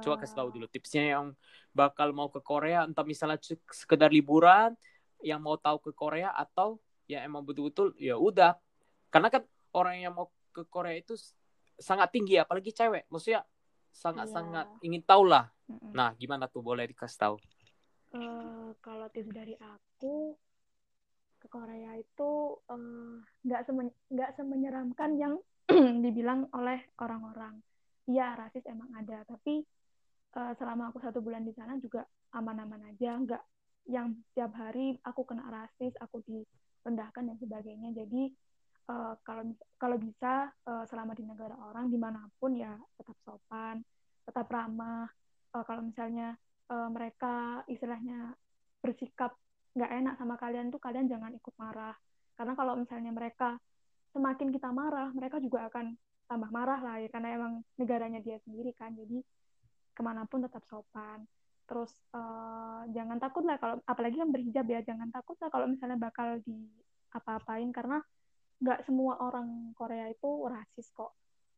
[0.03, 1.31] Coba kasih tahu dulu tipsnya yang
[1.71, 3.39] bakal mau ke Korea, entah misalnya
[3.71, 4.75] sekedar liburan,
[5.23, 6.77] yang mau tahu ke Korea atau
[7.07, 8.55] ya emang betul-betul ya udah.
[9.09, 11.15] Karena kan orang yang mau ke Korea itu
[11.79, 13.45] sangat tinggi apalagi cewek, maksudnya
[13.97, 14.85] sangat-sangat yeah.
[14.85, 15.49] ingin tahu lah.
[15.65, 15.91] Mm-hmm.
[15.97, 17.35] Nah, gimana tuh boleh dikasih tahu?
[18.13, 20.37] Uh, kalau tips dari aku
[21.37, 22.31] ke Korea itu
[23.45, 25.33] nggak uh, nggak semenyeramkan yang
[26.05, 27.59] dibilang oleh orang-orang.
[28.07, 29.65] Iya, rasis emang ada, tapi
[30.37, 33.43] uh, selama aku satu bulan di sana juga aman-aman aja nggak
[33.87, 38.35] yang tiap hari aku kena rasis aku direndahkan dan sebagainya jadi
[38.87, 39.43] uh, kalau
[39.77, 43.83] kalau bisa uh, selama di negara orang di mana pun ya tetap sopan
[44.27, 45.07] tetap ramah.
[45.55, 46.35] Uh, kalau misalnya
[46.67, 48.35] uh, mereka istilahnya
[48.83, 49.39] bersikap
[49.77, 51.95] nggak enak sama kalian tuh kalian jangan ikut marah.
[52.35, 53.55] Karena kalau misalnya mereka
[54.11, 55.95] semakin kita marah mereka juga akan
[56.27, 57.07] tambah marah lah ya.
[57.07, 59.23] Karena emang negaranya dia sendiri kan jadi
[59.95, 61.23] ke mana pun tetap sopan.
[61.67, 65.95] Terus uh, jangan takut lah kalau apalagi yang berhijab ya jangan takut lah kalau misalnya
[65.95, 66.67] bakal di
[67.15, 67.71] apa-apain.
[67.71, 68.03] Karena
[68.57, 71.13] nggak semua orang Korea itu rasis kok.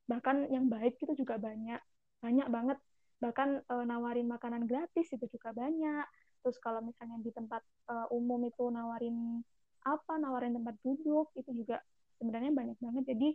[0.09, 1.79] Bahkan yang baik itu juga banyak
[2.19, 2.77] banyak banget.
[3.19, 6.05] Bahkan uh, nawarin makanan gratis itu juga banyak.
[6.43, 9.43] Terus kalau misalnya di tempat uh, umum itu nawarin
[9.83, 11.79] apa nawarin tempat duduk itu juga
[12.19, 13.03] sebenarnya banyak banget.
[13.15, 13.29] Jadi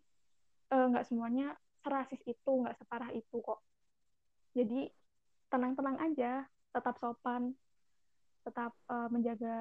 [0.68, 3.60] nggak uh, semuanya serasis itu nggak separah itu kok.
[4.56, 4.88] Jadi
[5.48, 6.44] tenang-tenang aja
[6.74, 7.54] tetap sopan
[8.44, 9.56] tetap uh, menjaga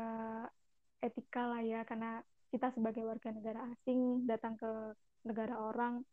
[1.00, 1.88] etika lah ya.
[1.88, 2.20] Karena
[2.54, 4.70] kita sebagai warga negara asing datang ke
[5.26, 6.06] negara orang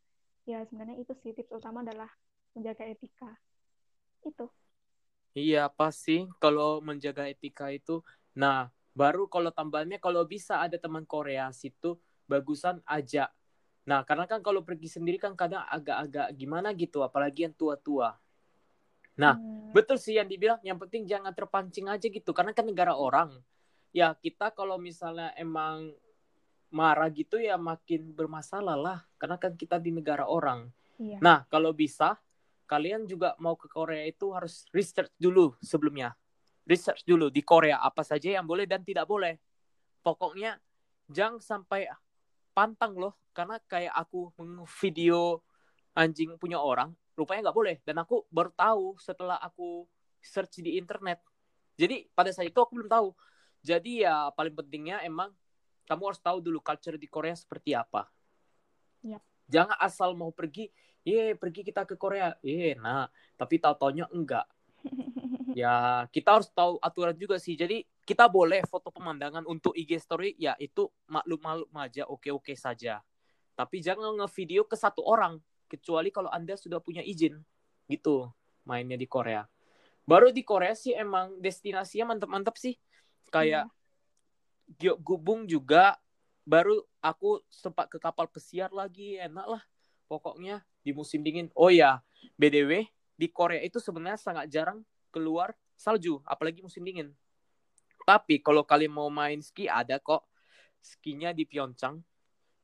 [0.49, 2.09] ya sebenarnya itu sih tips utama adalah
[2.57, 3.37] menjaga etika.
[4.25, 4.49] Itu.
[5.37, 8.01] Iya pasti kalau menjaga etika itu
[8.33, 13.29] nah baru kalau tambahannya kalau bisa ada teman Korea situ bagusan ajak.
[13.85, 18.17] Nah karena kan kalau pergi sendiri kan kadang agak-agak gimana gitu apalagi yang tua-tua.
[19.21, 19.77] Nah, hmm.
[19.77, 23.37] betul sih yang dibilang, yang penting jangan terpancing aja gitu, karena kan negara orang.
[23.93, 25.93] Ya, kita kalau misalnya emang
[26.71, 30.71] marah gitu ya makin bermasalah lah, karena kan kita di negara orang.
[30.97, 31.19] Iya.
[31.19, 32.19] Nah, kalau bisa,
[32.71, 36.15] kalian juga mau ke Korea itu harus research dulu sebelumnya.
[36.63, 39.35] Research dulu di Korea apa saja yang boleh dan tidak boleh.
[40.07, 40.55] Pokoknya
[41.11, 41.91] jangan sampai
[42.55, 44.31] pantang loh karena kayak aku
[44.79, 45.43] video
[45.99, 49.85] anjing punya orang rupanya nggak boleh dan aku baru tahu setelah aku
[50.23, 51.21] search di internet.
[51.77, 53.13] Jadi pada saat itu aku belum tahu.
[53.61, 55.35] Jadi ya paling pentingnya emang
[55.91, 58.07] kamu harus tahu dulu culture di Korea seperti apa.
[59.03, 59.23] Yep.
[59.51, 60.71] Jangan asal mau pergi
[61.01, 62.37] Ye, pergi kita ke Korea.
[62.45, 63.09] Ye, nah,
[63.41, 64.45] tapi tahu-taunya enggak.
[65.61, 67.57] ya, kita harus tahu aturan juga sih.
[67.57, 73.01] Jadi, kita boleh foto pemandangan untuk IG story, ya itu maklum-maklum aja, oke-oke saja.
[73.57, 75.41] Tapi jangan nge-video ke satu orang,
[75.73, 77.41] kecuali kalau Anda sudah punya izin.
[77.89, 78.29] Gitu,
[78.69, 79.49] mainnya di Korea.
[80.05, 82.77] Baru di Korea sih emang destinasinya mantap-mantap sih.
[83.33, 83.73] Kayak
[84.79, 84.97] yeah.
[85.01, 85.99] Gubung juga
[86.47, 89.63] baru aku sempat ke kapal pesiar lagi, enak lah
[90.11, 91.51] pokoknya di musim dingin.
[91.55, 92.03] Oh ya,
[92.35, 94.83] BDW di Korea itu sebenarnya sangat jarang
[95.15, 97.15] keluar salju, apalagi musim dingin.
[98.03, 100.27] Tapi kalau kalian mau main ski ada kok
[100.83, 102.03] skinya di Pyeongchang.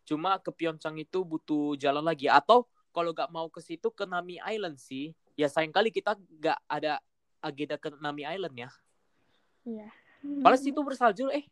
[0.02, 4.40] Cuma ke Pyeongchang itu butuh jalan lagi atau kalau nggak mau ke situ ke Nami
[4.42, 5.12] Island sih.
[5.36, 6.98] Ya sayang kali kita nggak ada
[7.44, 8.70] agenda ke Nami Island ya.
[9.66, 9.88] Iya.
[10.42, 11.44] Padahal situ bersalju eh.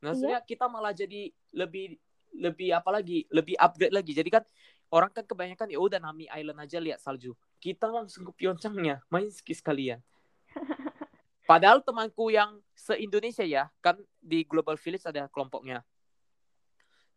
[0.00, 0.48] Maksudnya iya.
[0.48, 4.44] kita malah jadi lebih lebih apa lagi lebih upgrade lagi jadi kan
[4.90, 7.38] orang kan kebanyakan ya udah Nami Island aja lihat salju.
[7.62, 10.02] Kita langsung ke Pyeongchangnya, main ski sekalian.
[11.50, 15.82] Padahal temanku yang se-Indonesia ya, kan di Global Village ada kelompoknya.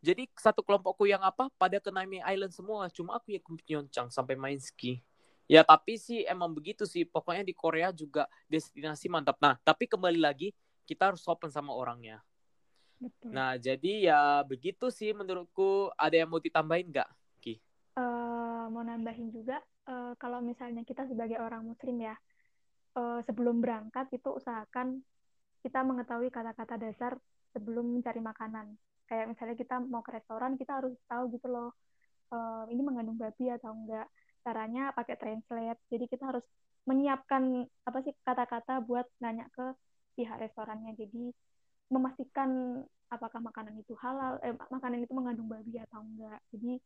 [0.03, 4.11] Jadi satu kelompokku yang apa pada ke Nami Island semua, cuma aku yang ke Pyeongchang
[4.11, 5.01] sampai main ski.
[5.47, 9.39] Ya tapi sih emang begitu sih, pokoknya di Korea juga destinasi mantap.
[9.39, 10.51] Nah tapi kembali lagi
[10.83, 12.19] kita harus sopan sama orangnya.
[13.03, 13.29] Betul.
[13.35, 15.91] Nah jadi ya begitu sih menurutku.
[15.99, 17.09] Ada yang mau ditambahin nggak?
[17.97, 22.15] uh, mau nambahin juga uh, kalau misalnya kita sebagai orang muslim ya
[22.97, 25.01] uh, sebelum berangkat itu usahakan
[25.63, 27.15] kita mengetahui kata-kata dasar
[27.55, 28.75] sebelum mencari makanan
[29.07, 31.71] kayak misalnya kita mau ke restoran kita harus tahu gitu loh
[32.33, 34.07] uh, ini mengandung babi atau enggak
[34.43, 36.45] caranya pakai translate jadi kita harus
[36.83, 39.71] menyiapkan apa sih kata-kata buat nanya ke
[40.19, 41.31] pihak restorannya jadi
[41.93, 42.81] memastikan
[43.13, 46.41] apakah makanan itu halal eh, makanan itu mengandung babi atau enggak.
[46.49, 46.81] Jadi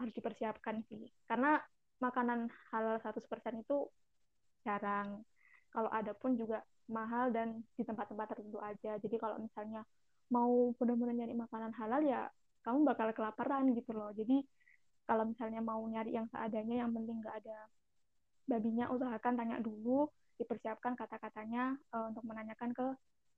[0.00, 1.04] harus dipersiapkan sih.
[1.28, 1.60] Karena
[2.00, 3.76] makanan halal 100% itu
[4.64, 5.20] jarang.
[5.70, 8.96] Kalau ada pun juga mahal dan di tempat-tempat tertentu aja.
[8.98, 9.84] Jadi kalau misalnya
[10.32, 12.26] mau benar-benar nyari makanan halal ya
[12.64, 14.10] kamu bakal kelaparan gitu loh.
[14.16, 14.40] Jadi
[15.04, 17.58] kalau misalnya mau nyari yang seadanya yang penting nggak ada
[18.50, 22.86] babinya usahakan tanya dulu dipersiapkan kata-katanya uh, untuk menanyakan ke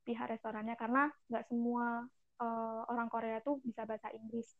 [0.02, 2.06] pihak restorannya karena nggak semua
[2.42, 4.50] uh, orang Korea tuh bisa bahasa Inggris.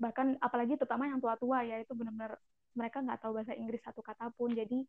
[0.00, 2.40] Bahkan apalagi terutama yang tua-tua ya itu benar-benar
[2.72, 4.54] mereka nggak tahu bahasa Inggris satu kata pun.
[4.54, 4.86] Jadi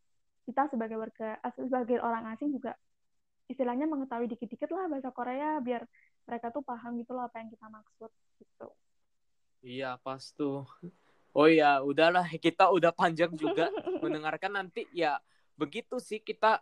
[0.47, 2.74] kita sebagai warga eh, sebagai orang asing juga
[3.49, 5.82] istilahnya mengetahui dikit-dikit lah bahasa Korea biar
[6.30, 8.68] mereka tuh paham gitu loh apa yang kita maksud gitu.
[9.66, 10.64] Iya pas tuh.
[11.34, 13.70] Oh ya udahlah kita udah panjang juga.
[14.05, 15.18] Mendengarkan nanti ya
[15.57, 16.62] begitu sih kita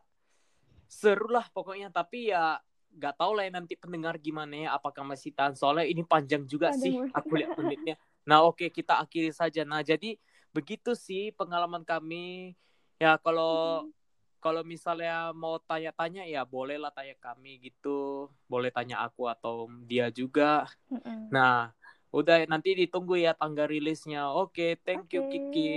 [0.87, 1.91] seru lah pokoknya.
[1.91, 2.57] Tapi ya
[2.97, 6.73] nggak tahu lah ya nanti pendengar gimana ya apakah masih tahan soalnya ini panjang juga
[6.73, 7.95] panjang sih aku lihat menitnya
[8.27, 9.63] Nah, oke okay, kita akhiri saja.
[9.63, 10.19] Nah, jadi
[10.51, 12.59] begitu sih pengalaman kami.
[12.99, 13.95] Ya, kalau hmm.
[14.43, 18.27] kalau misalnya mau tanya-tanya ya bolehlah tanya kami gitu.
[18.51, 20.67] Boleh tanya aku atau dia juga.
[20.91, 21.31] Hmm.
[21.31, 21.71] Nah,
[22.11, 24.27] udah nanti ditunggu ya tanggal rilisnya.
[24.27, 25.75] Oke, okay, thank okay, you Kiki.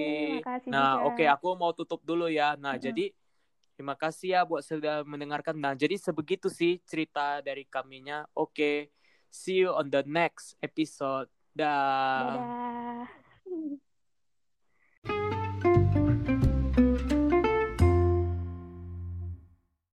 [0.66, 2.58] Nah, oke okay, aku mau tutup dulu ya.
[2.58, 2.82] Nah, hmm.
[2.82, 3.14] jadi
[3.80, 5.56] Terima kasih ya buat sudah mendengarkan.
[5.56, 8.28] Nah, jadi sebegitu sih cerita dari kaminya.
[8.36, 8.76] Oke, okay.
[9.32, 11.32] see you on the next episode.
[11.56, 12.28] Dah.
[12.28, 13.08] Dadah.